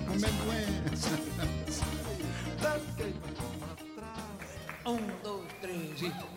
Comendo 0.07 0.43
lenha. 0.49 0.83
Tanto 2.61 2.95
queima 2.95 3.27
como 3.37 3.65
atrasa. 3.71 4.53
Um, 4.85 4.97
dois, 5.23 5.47
três 5.61 6.01
e. 6.01 6.32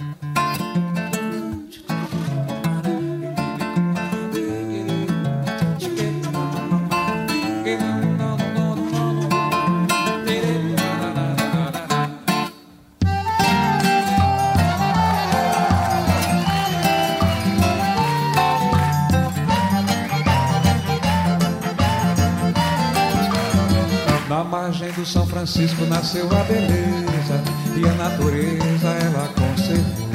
margem 24.67 24.91
do 24.93 25.07
São 25.07 25.25
Francisco 25.25 25.85
nasceu 25.85 26.27
a 26.27 26.43
beleza 26.43 27.41
e 27.77 27.89
a 27.89 27.93
natureza 27.93 28.89
ela 28.89 29.29
conservou. 29.29 30.07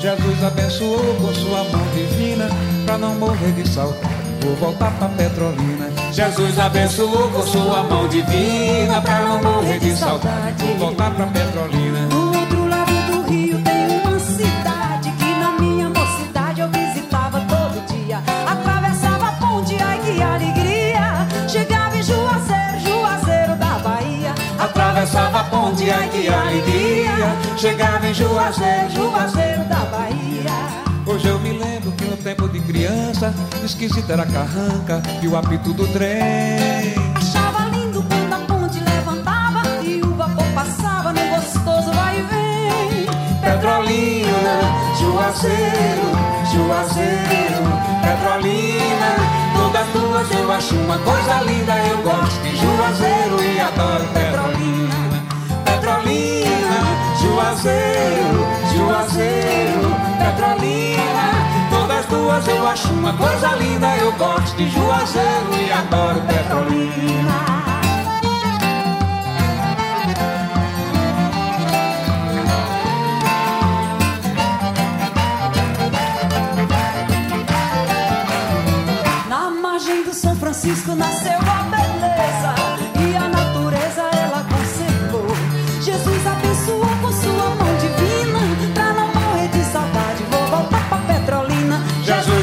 Jesus 0.00 0.42
abençoou 0.42 1.14
com 1.14 1.32
sua 1.32 1.62
mão 1.64 1.86
divina 1.94 2.48
pra 2.84 2.98
não 2.98 3.14
morrer 3.14 3.52
de 3.52 3.68
saudade. 3.68 4.14
Vou 4.42 4.56
voltar 4.56 4.90
pra 4.98 5.08
Petrolina. 5.10 5.88
Jesus 6.12 6.58
abençoou 6.58 7.30
com 7.30 7.42
sua 7.42 7.84
mão 7.84 8.08
divina 8.08 9.00
pra 9.00 9.20
não 9.20 9.40
morrer 9.40 9.78
de 9.78 9.96
saudade. 9.96 10.64
Vou 10.64 10.76
voltar 10.88 11.14
pra 11.14 11.26
Petrolina. 11.28 12.13
Que 25.84 26.28
alegria 26.28 27.12
chegava 27.58 28.06
em 28.08 28.14
Juazeiro, 28.14 28.90
Juazeiro 28.90 29.64
da 29.64 29.84
Bahia. 29.84 30.50
Hoje 31.06 31.28
eu 31.28 31.38
me 31.38 31.58
lembro 31.58 31.92
que 31.92 32.06
no 32.06 32.16
tempo 32.16 32.48
de 32.48 32.58
criança, 32.60 33.34
esquisita 33.62 34.14
era 34.14 34.22
a 34.22 34.26
carranca 34.26 35.02
e 35.22 35.28
o 35.28 35.36
apito 35.36 35.74
do 35.74 35.86
trem. 35.88 36.94
Achava 37.14 37.68
lindo 37.68 38.02
quando 38.02 38.32
a 38.32 38.38
ponte 38.46 38.80
levantava 38.80 39.82
e 39.84 40.00
o 40.00 40.14
vapor 40.14 40.46
passava 40.54 41.12
no 41.12 41.20
gostoso 41.28 41.92
vai 41.92 42.18
e 42.18 42.22
vem. 42.22 43.06
Petrolina, 43.42 44.60
Juazeiro, 44.98 46.08
Juazeiro, 46.50 47.62
Petrolina. 48.00 49.34
Todas 49.54 49.86
duas 49.88 50.30
eu 50.30 50.50
acho 50.50 50.74
uma 50.76 50.98
coisa 50.98 51.42
linda. 51.42 51.76
Eu 51.90 51.98
gosto 51.98 52.40
de 52.42 52.56
Juazeiro 52.56 53.42
e 53.42 53.60
adoro. 53.60 54.04
Petrolina, 54.14 55.03
Juazeiro, 57.54 58.46
Juazeiro, 58.74 59.94
Petrolina. 60.18 61.26
Todas 61.70 62.06
duas 62.06 62.48
eu 62.48 62.66
acho 62.66 62.88
uma 62.88 63.12
coisa 63.16 63.54
linda. 63.54 63.96
Eu 63.96 64.10
gosto 64.14 64.56
de 64.56 64.68
Juazeiro 64.70 65.54
e 65.54 65.72
adoro 65.72 66.20
Petrolina. 66.22 67.44
Na 79.28 79.50
margem 79.50 80.02
do 80.02 80.12
São 80.12 80.34
Francisco 80.34 80.96
nasceu 80.96 81.38
a 81.38 81.73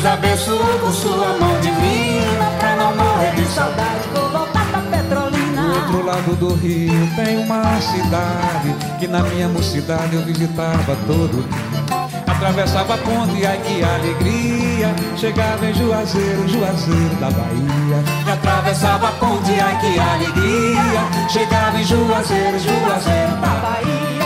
Jesus 0.02 0.06
abençoou 0.06 0.80
com 0.80 0.92
sua 0.92 1.38
mão 1.40 1.60
divina 1.62 2.52
pra 2.60 2.76
não 2.76 2.96
morrer 2.96 3.36
de 3.36 3.46
saudade. 3.46 4.10
Vou 4.14 4.30
voltar 4.30 4.66
pra 4.72 4.82
Petrolina. 4.82 5.62
Do 5.62 5.76
outro 5.76 6.06
lado 6.06 6.36
do 6.38 6.54
rio 6.56 7.08
tem 7.16 7.38
uma 7.38 7.80
cidade 7.80 8.76
que 9.00 9.08
na 9.08 9.20
minha 9.22 9.48
mocidade 9.48 10.16
eu 10.16 10.24
visitava 10.24 10.98
todo. 11.06 11.46
Atravessava 12.28 12.96
a 12.96 12.98
ponte, 12.98 13.46
ai 13.46 13.60
que 13.60 13.84
alegria. 13.84 14.96
Chegava 15.16 15.68
em 15.68 15.74
Juazeiro, 15.74 16.48
Juazeiro 16.48 17.16
da 17.20 17.30
Bahia. 17.30 18.04
E 18.26 18.32
atravessava 18.32 19.08
a 19.08 19.12
ponte, 19.12 19.52
ai 19.52 19.80
que 19.80 20.00
alegria. 20.00 21.30
Chegava 21.30 21.80
em 21.80 21.84
Juazeiro, 21.84 22.60
Juazeiro 22.60 23.36
da 23.36 23.48
Bahia. 23.48 24.21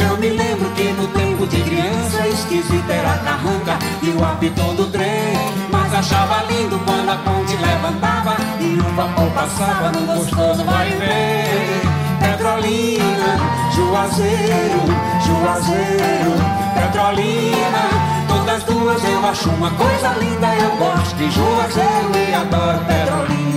Eu 0.00 0.16
me 0.18 0.28
lembro 0.28 0.68
que 0.70 0.92
no 0.92 1.06
tempo 1.08 1.46
de 1.46 1.62
criança 1.62 2.26
esquisita 2.26 2.92
era 2.92 3.12
a 3.12 3.18
carranca 3.18 3.78
e 4.02 4.10
o 4.10 4.24
apitão 4.24 4.74
do 4.74 4.86
trem. 4.90 5.34
Mas 5.70 5.94
achava 5.94 6.44
lindo 6.50 6.78
quando 6.80 7.10
a 7.10 7.16
ponte 7.16 7.56
levantava 7.56 8.36
e 8.60 8.78
o 8.78 8.94
vapor 8.96 9.30
passava 9.30 9.92
no 9.92 10.06
gostoso 10.06 10.64
vai 10.64 10.88
e 10.88 10.96
vem. 10.96 11.94
Petrolina, 12.18 13.38
Juazeiro, 13.74 14.80
Juazeiro, 15.24 16.32
Petrolina. 16.74 18.14
Todas 18.26 18.64
duas 18.64 19.04
eu 19.04 19.26
acho 19.26 19.48
uma 19.50 19.70
coisa 19.70 20.08
linda. 20.18 20.54
Eu 20.56 20.76
gosto 20.76 21.14
de 21.16 21.30
Juazeiro 21.30 22.30
e 22.30 22.34
adoro 22.34 22.80
Petrolina. 22.84 23.54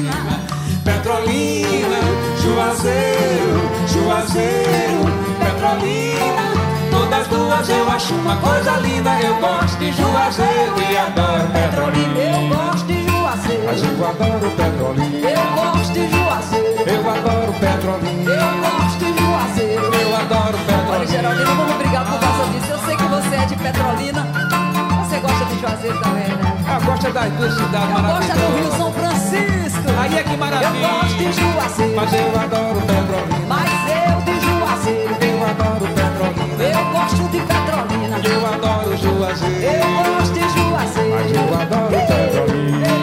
Petrolina, 0.83 1.99
Juazeiro, 2.41 3.61
Juazeiro, 3.87 5.26
Petrolina. 5.57 6.53
Todas 6.91 7.27
duas 7.27 7.69
eu 7.69 7.89
acho 7.91 8.13
uma 8.13 8.35
coisa 8.37 8.71
linda. 8.77 9.09
Eu 9.21 9.35
gosto 9.37 9.77
de 9.79 9.91
Juazeiro 9.91 10.75
e 10.89 10.97
adoro 10.97 11.47
Petrolina. 11.47 12.19
Eu 12.19 12.49
gosto 12.55 12.85
de 12.85 13.05
Juazeiro. 13.09 13.63
Mas 13.65 13.83
eu 13.83 14.07
adoro 14.07 14.51
Petrolina. 14.51 15.29
Eu 15.29 15.55
gosto 15.55 15.93
de 15.93 16.09
Juazeiro. 16.11 16.89
Eu 16.89 17.09
adoro 17.09 17.53
Petrolina. 17.53 18.31
Eu 18.31 18.53
gosto 18.61 18.97
de 18.99 19.19
Juazeiro. 19.19 19.83
Eu 19.93 20.15
adoro 20.15 20.57
Petrolina. 20.59 20.91
Olha, 20.91 21.07
Geraldina, 21.07 21.53
vamos 21.55 21.75
brigar 21.77 22.05
por 22.05 22.19
causa 22.19 22.43
disso. 22.51 22.71
Eu 22.71 22.79
sei 22.85 22.95
que 22.95 23.03
você 23.03 23.35
é 23.35 23.45
de 23.45 23.55
Petrolina. 23.55 24.27
Você 25.07 25.17
gosta 25.19 25.45
de 25.45 25.59
Juazeiro 25.59 25.99
também, 26.01 26.27
né? 26.27 26.57
Ah, 26.69 26.79
gosta 26.85 27.11
das 27.11 27.33
duas 27.33 27.53
cidades 27.53 27.89
Eu 27.89 28.03
gosto 28.03 28.03
maravilhosas. 28.03 28.37
do 28.37 28.57
Rio 28.57 28.71
São 28.77 28.93
Francisco. 28.93 29.81
Aí 29.99 30.17
é 30.17 30.23
que 30.23 30.37
maravilha. 30.37 30.67
Eu 30.67 30.87
gosto 30.87 31.17
de 31.17 31.31
Juazeiro. 31.33 31.95
Mas 31.95 32.13
eu 32.13 32.39
adoro 32.39 32.81
Petrolina. 32.81 33.47
Mas 33.47 33.71
eu 33.89 34.21
de 34.21 34.39
Juazeiro. 34.45 35.26
Adoro 35.49 35.87
Petrolina. 35.93 36.63
Eu 36.63 36.85
gosto 36.91 37.23
de 37.31 37.39
Petrolina. 37.39 38.19
Eu 38.23 38.45
adoro 38.47 38.97
Juazeiro. 38.97 39.63
Eu 39.63 40.15
gosto 40.15 40.33
de 40.33 40.39
Juazeiro. 40.59 41.15
Mas 41.15 41.31
eu 41.31 41.61
adoro 41.61 41.89
Petrolina. 41.89 42.96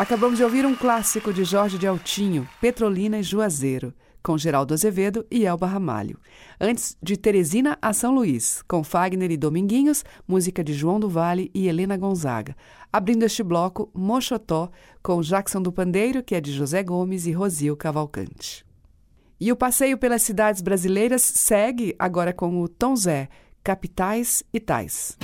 Acabamos 0.00 0.38
de 0.38 0.44
ouvir 0.44 0.64
um 0.64 0.74
clássico 0.74 1.30
de 1.30 1.44
Jorge 1.44 1.76
de 1.76 1.86
Altinho, 1.86 2.48
Petrolina 2.58 3.18
e 3.18 3.22
Juazeiro, 3.22 3.92
com 4.22 4.38
Geraldo 4.38 4.72
Azevedo 4.72 5.26
e 5.30 5.44
Elba 5.44 5.66
Ramalho. 5.66 6.18
Antes 6.58 6.96
de 7.02 7.18
Teresina 7.18 7.76
a 7.82 7.92
São 7.92 8.14
Luís, 8.14 8.62
com 8.66 8.82
Fagner 8.82 9.30
e 9.30 9.36
Dominguinhos, 9.36 10.02
música 10.26 10.64
de 10.64 10.72
João 10.72 10.98
do 10.98 11.06
Vale 11.06 11.50
e 11.54 11.68
Helena 11.68 11.98
Gonzaga. 11.98 12.56
Abrindo 12.90 13.24
este 13.24 13.42
bloco, 13.42 13.90
Mochotó, 13.92 14.70
com 15.02 15.20
Jackson 15.20 15.60
do 15.60 15.70
Pandeiro, 15.70 16.22
que 16.22 16.34
é 16.34 16.40
de 16.40 16.50
José 16.50 16.82
Gomes 16.82 17.26
e 17.26 17.32
Rosil 17.32 17.76
Cavalcante. 17.76 18.64
E 19.38 19.52
o 19.52 19.56
passeio 19.56 19.98
pelas 19.98 20.22
cidades 20.22 20.62
brasileiras 20.62 21.20
segue 21.20 21.94
agora 21.98 22.32
com 22.32 22.62
o 22.62 22.68
Tom 22.68 22.96
Zé, 22.96 23.28
Capitais 23.62 24.42
e 24.50 24.58
Tais. 24.58 25.18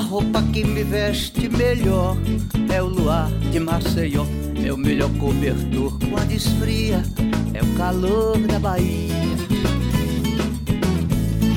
Roupa 0.00 0.42
que 0.52 0.64
me 0.64 0.82
veste 0.82 1.48
melhor 1.48 2.16
é 2.72 2.82
o 2.82 2.86
luar 2.86 3.30
de 3.52 3.60
Maceió. 3.60 4.24
O 4.72 4.76
melhor 4.76 5.10
cobertor 5.18 5.98
quando 6.10 6.32
esfria, 6.32 7.02
é 7.54 7.62
o 7.62 7.74
calor 7.76 8.38
da 8.46 8.58
Bahia. 8.58 9.10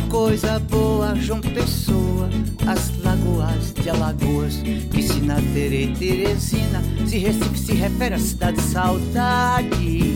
Coisa 0.10 0.60
boa, 0.60 1.16
João 1.16 1.42
Pessoa, 1.42 2.30
as 2.68 2.98
lagoas 3.04 3.74
de 3.74 3.90
Alagoas, 3.90 4.56
Piscina, 4.92 5.36
Tere, 5.54 5.94
Teresina, 5.98 6.82
se 7.06 7.18
Recife 7.18 7.58
se 7.58 7.74
refere 7.74 8.16
à 8.16 8.20
cidade 8.20 8.58
de 8.58 8.64
saudade. 8.64 10.14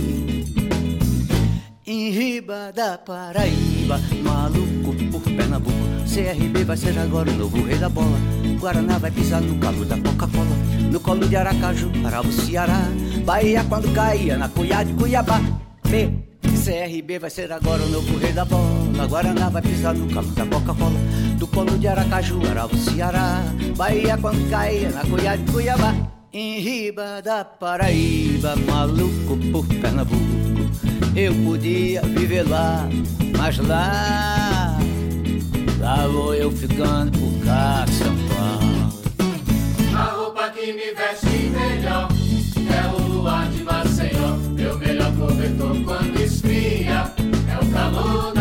Em 1.85 2.09
Riba 2.11 2.71
da 2.73 2.97
Paraíba, 2.97 3.99
maluco 4.23 4.86
por 5.19 5.31
Pernambuco. 5.33 5.77
CRB 6.05 6.63
vai 6.63 6.77
ser 6.77 6.97
agora 6.97 7.29
o 7.29 7.33
novo 7.33 7.63
rei 7.63 7.77
da 7.77 7.89
bola. 7.89 8.17
Guaraná 8.59 8.97
vai 8.97 9.11
pisar 9.11 9.41
no 9.41 9.57
calo 9.59 9.85
da 9.85 9.97
Coca-Cola. 9.97 10.55
No 10.91 10.99
colo 10.99 11.27
de 11.27 11.35
Aracaju, 11.35 11.91
Arabo, 12.05 12.31
Ceará. 12.31 12.89
Bahia 13.25 13.63
quando 13.67 13.93
caía 13.93 14.37
na 14.37 14.49
Cuiá 14.49 14.83
de 14.83 14.93
Cuiabá. 14.93 15.39
B. 15.89 16.09
CRB 16.41 17.19
vai 17.19 17.29
ser 17.29 17.51
agora 17.51 17.83
o 17.83 17.89
novo 17.89 18.17
rei 18.17 18.33
da 18.33 18.45
bola. 18.45 19.07
Guaraná 19.07 19.49
vai 19.49 19.61
pisar 19.61 19.93
no 19.93 20.11
calo 20.13 20.27
da 20.29 20.45
Coca-Cola. 20.45 20.99
Do 21.37 21.47
colo 21.47 21.77
de 21.77 21.87
Aracaju, 21.87 22.39
Arabo, 22.49 22.75
Ceará. 22.77 23.43
Bahia 23.75 24.17
quando 24.17 24.49
caía 24.49 24.89
na 24.89 25.01
Cuiá 25.01 25.35
de 25.35 25.51
Cuiabá. 25.51 25.93
Em 26.33 26.59
Riba 26.59 27.21
da 27.21 27.45
Paraíba, 27.45 28.55
maluco 28.67 29.37
por 29.51 29.65
Pernambuco. 29.67 30.37
Eu 31.15 31.33
podia 31.43 32.01
viver 32.01 32.47
lá, 32.47 32.87
mas 33.35 33.57
lá, 33.57 34.77
lá 35.87 36.05
vou 36.07 36.35
eu 36.35 36.51
ficando 36.51 37.17
por 37.17 37.45
cá, 37.45 37.85
São 37.87 38.13
Paulo. 38.27 38.91
A 39.95 40.03
roupa 40.11 40.49
que 40.49 40.73
me 40.73 40.93
veste 40.93 41.49
melhor 41.49 42.09
é 42.69 42.87
o 42.93 43.07
luar 43.07 43.49
de 43.49 43.63
Maceió. 43.63 44.35
Meu 44.51 44.77
melhor 44.77 45.13
cobertor 45.15 45.81
quando 45.85 46.19
esfria 46.19 47.13
é 47.49 47.65
o 47.65 47.71
calor 47.71 48.36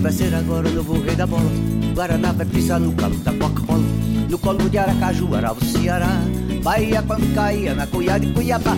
vai 0.00 0.12
ser 0.12 0.34
agora 0.34 0.68
o 0.68 0.72
novo 0.72 1.00
rei 1.00 1.14
da 1.14 1.26
bola. 1.26 1.50
Guaraná 1.94 2.32
vai 2.32 2.46
pisar 2.46 2.80
no 2.80 2.92
calo 2.94 3.16
da 3.16 3.32
Coca-Cola. 3.32 3.84
No 4.28 4.38
colo 4.38 4.68
de 4.68 4.78
Aracaju, 4.78 5.34
Aravo, 5.34 5.64
Ceará. 5.64 6.20
Bahia 6.62 7.02
quando 7.02 7.34
caía 7.34 7.74
na 7.74 7.86
cuiá 7.86 8.18
de 8.18 8.32
Cuiabá. 8.32 8.76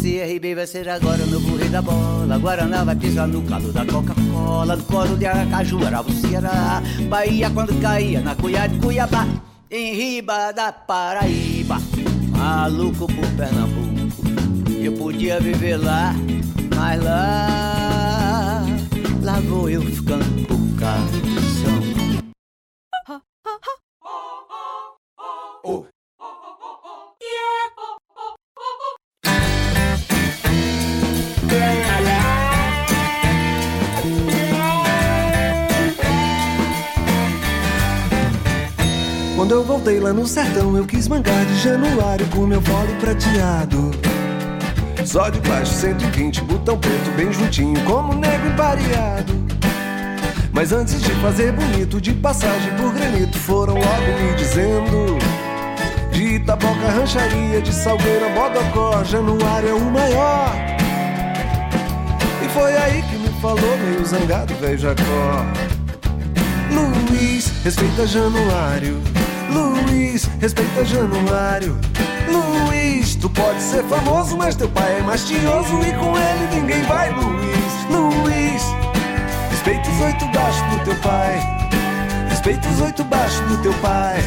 CRB 0.00 0.54
vai 0.54 0.66
ser 0.66 0.88
agora 0.88 1.22
o 1.22 1.26
novo 1.26 1.56
rei 1.56 1.68
da 1.68 1.82
bola. 1.82 2.38
Guaraná 2.38 2.84
vai 2.84 2.96
pisar 2.96 3.28
no 3.28 3.42
calo 3.42 3.72
da 3.72 3.84
Coca-Cola. 3.84 4.76
No 4.76 4.82
colo 4.84 5.16
de 5.16 5.26
Aracaju, 5.26 5.84
Aravo, 5.84 6.12
Ceará. 6.12 6.82
Bahia 7.08 7.50
quando 7.50 7.78
caía 7.80 8.20
na 8.20 8.34
cuiá 8.34 8.66
de 8.66 8.78
Cuiabá. 8.78 9.26
Em 9.70 9.94
riba 9.94 10.52
da 10.52 10.72
Paraíba. 10.72 11.78
Maluco 12.30 13.06
por 13.06 13.26
Pernambuco. 13.36 14.00
Eu 14.82 14.92
podia 14.94 15.38
viver 15.38 15.76
lá, 15.76 16.14
mas 16.74 17.02
lá. 17.02 17.69
Vou 19.50 19.68
eu 19.68 19.82
ficando 19.82 20.46
por 20.46 20.56
canção. 20.78 21.82
Quando 39.34 39.50
eu 39.50 39.64
voltei 39.64 39.98
lá 39.98 40.12
no 40.12 40.28
sertão, 40.28 40.76
eu 40.76 40.86
quis 40.86 41.08
mangar 41.08 41.44
de 41.46 41.56
januário 41.56 42.24
com 42.28 42.46
meu 42.46 42.60
volo 42.60 42.94
prateado. 43.00 43.90
Só 45.04 45.28
de 45.28 45.40
baixo 45.40 45.72
120, 45.72 46.42
botão 46.42 46.78
preto 46.78 47.10
bem 47.16 47.32
juntinho, 47.32 47.82
como 47.84 48.14
nego 48.14 48.46
empareado. 48.46 49.32
Mas 50.52 50.72
antes 50.72 51.00
de 51.00 51.10
fazer 51.14 51.52
bonito, 51.52 52.00
de 52.00 52.12
passagem 52.12 52.74
por 52.76 52.92
granito, 52.92 53.38
foram 53.38 53.74
logo 53.74 54.20
me 54.22 54.34
dizendo: 54.36 55.18
De 56.12 56.36
Itaboca, 56.36 56.88
rancharia, 56.88 57.62
de 57.62 57.72
Salgueira, 57.72 58.28
Bodocó, 58.30 59.02
Januário 59.04 59.68
é 59.70 59.74
o 59.74 59.90
maior. 59.90 60.52
E 62.44 62.48
foi 62.48 62.76
aí 62.76 63.02
que 63.02 63.16
me 63.16 63.28
falou, 63.40 63.78
meio 63.78 64.04
zangado, 64.04 64.54
velho 64.54 64.78
Jacó. 64.78 65.46
Luiz, 66.70 67.52
respeita 67.64 68.06
Januário. 68.06 69.00
Luiz, 69.52 70.28
respeita 70.40 70.84
Januário. 70.84 71.78
Luiz, 72.28 73.16
tu 73.16 73.28
pode 73.30 73.60
ser 73.60 73.82
famoso, 73.84 74.36
mas 74.36 74.54
teu 74.54 74.68
pai 74.68 74.98
é 74.98 75.02
mais 75.02 75.24
tinhoso 75.24 75.80
e 75.80 75.92
com 75.94 76.16
ele 76.16 76.60
ninguém 76.60 76.82
vai, 76.82 77.10
Luiz. 77.10 77.50
Luiz, 77.90 78.62
respeita 79.50 79.90
os 79.90 80.00
oito 80.02 80.24
baixos 80.26 80.62
do 80.70 80.84
teu 80.84 80.94
pai. 80.96 81.60
Respeita 82.28 82.68
os 82.68 82.80
oito 82.80 83.04
baixos 83.04 83.40
do 83.48 83.58
teu 83.58 83.74
pai. 83.74 84.22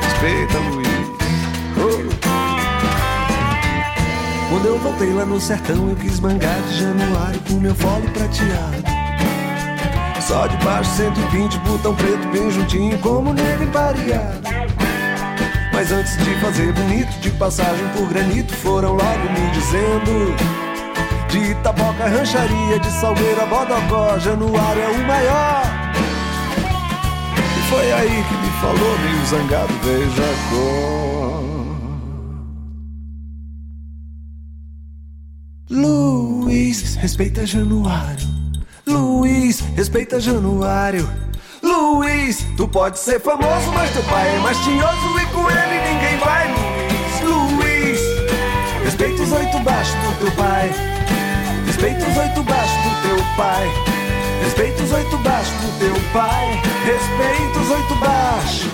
Respeita, 0.00 0.58
Luiz. 0.58 0.88
Oh. 1.76 2.14
Quando 4.48 4.66
eu 4.66 4.78
voltei 4.78 5.12
lá 5.12 5.26
no 5.26 5.40
sertão, 5.40 5.90
eu 5.90 5.96
quis 5.96 6.18
mangar 6.20 6.60
de 6.62 6.78
januário 6.78 7.40
com 7.48 7.54
meu 7.54 7.74
fole 7.74 8.08
prateado. 8.08 9.03
Só 10.26 10.46
de 10.46 10.56
baixo 10.64 10.90
120, 10.96 11.58
botão 11.58 11.94
preto 11.94 12.26
bem 12.28 12.50
juntinho, 12.50 12.98
como 13.00 13.34
neve 13.34 13.66
pareado. 13.66 14.40
Mas 15.70 15.92
antes 15.92 16.16
de 16.16 16.34
fazer 16.40 16.72
bonito, 16.72 17.10
de 17.20 17.30
passagem 17.32 17.86
por 17.88 18.08
granito, 18.08 18.54
foram 18.54 18.92
logo 18.92 19.30
me 19.32 19.50
dizendo: 19.52 20.34
De 21.28 21.50
Itaboca, 21.50 22.08
rancharia, 22.08 22.78
de 22.78 22.90
Salgueira, 22.92 23.44
Bodocó, 23.44 24.18
Januário 24.18 24.82
é 24.82 24.88
o 24.88 25.06
maior. 25.06 25.62
E 27.36 27.68
foi 27.68 27.92
aí 27.92 28.24
que 28.24 28.34
me 28.34 28.50
falou, 28.62 28.98
meio 29.00 29.26
zangado, 29.26 29.74
veja 29.82 30.22
Jacó. 30.22 31.44
Luiz, 35.68 36.94
respeita 36.94 37.44
Januário. 37.44 38.43
Luiz, 39.24 39.60
respeita 39.74 40.20
Januário. 40.20 41.08
Luiz, 41.62 42.44
tu 42.58 42.68
pode 42.68 42.98
ser 42.98 43.18
famoso, 43.18 43.72
mas 43.72 43.90
teu 43.90 44.02
pai 44.02 44.36
é 44.36 44.38
mais 44.40 44.58
tinhoso 44.58 45.18
e 45.18 45.26
com 45.32 45.50
ele 45.50 45.80
ninguém 45.80 46.18
vai, 46.18 46.46
Luiz. 46.52 47.56
Luiz, 47.56 48.00
respeita 48.84 49.22
os 49.22 49.32
oito 49.32 49.58
baixos 49.60 49.94
do 49.94 50.18
teu 50.18 50.30
pai. 50.32 50.70
Respeita 51.66 52.06
os 52.06 52.16
oito 52.18 52.42
baixos 52.42 52.76
do 52.82 53.02
teu 53.02 53.16
pai. 53.34 53.72
Respeita 54.44 54.82
os 54.82 54.92
oito 54.92 55.16
baixos 55.16 55.54
do 55.54 55.78
teu 55.78 55.94
pai. 56.12 56.62
Respeita 56.84 57.58
os 57.60 57.70
oito 57.70 57.94
baixos 57.94 58.72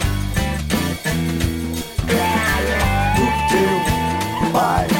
do 3.15 3.27
teu 3.53 4.51
pai. 4.51 5.00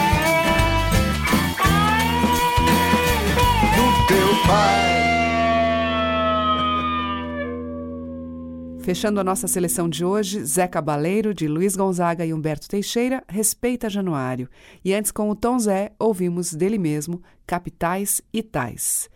Fechando 8.83 9.21
a 9.21 9.25
nossa 9.25 9.47
seleção 9.47 9.89
de 9.89 10.05
hoje, 10.05 10.43
Zé 10.43 10.67
Cabaleiro, 10.67 11.35
de 11.35 11.47
Luiz 11.47 11.77
Gonzaga 11.77 12.25
e 12.25 12.33
Humberto 12.33 12.69
Teixeira, 12.69 13.23
Respeita 13.29 13.91
Januário. 13.91 14.49
E 14.83 14.95
antes, 14.95 15.11
com 15.11 15.29
o 15.29 15.37
Tom 15.37 15.59
Zé, 15.59 15.93
ouvimos 15.99 16.55
dele 16.55 16.79
mesmo, 16.79 17.23
Capitais 17.47 18.23
e 18.33 18.43
Tais. 18.43 19.11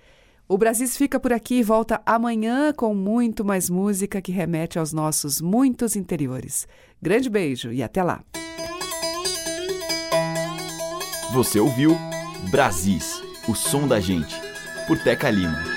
O 0.46 0.58
Brasis 0.58 0.96
fica 0.96 1.18
por 1.18 1.32
aqui 1.32 1.56
e 1.56 1.62
volta 1.62 2.02
amanhã 2.04 2.72
com 2.74 2.94
muito 2.94 3.42
mais 3.42 3.70
música 3.70 4.20
que 4.20 4.30
remete 4.30 4.78
aos 4.78 4.92
nossos 4.92 5.40
muitos 5.40 5.96
interiores. 5.96 6.68
Grande 7.00 7.30
beijo 7.30 7.72
e 7.72 7.82
até 7.82 8.02
lá. 8.02 8.22
Você 11.32 11.58
ouviu 11.58 11.96
Brasis, 12.50 13.22
o 13.48 13.54
som 13.54 13.88
da 13.88 13.98
gente, 13.98 14.36
por 14.86 14.98
Teca 14.98 15.30
Lima. 15.30 15.73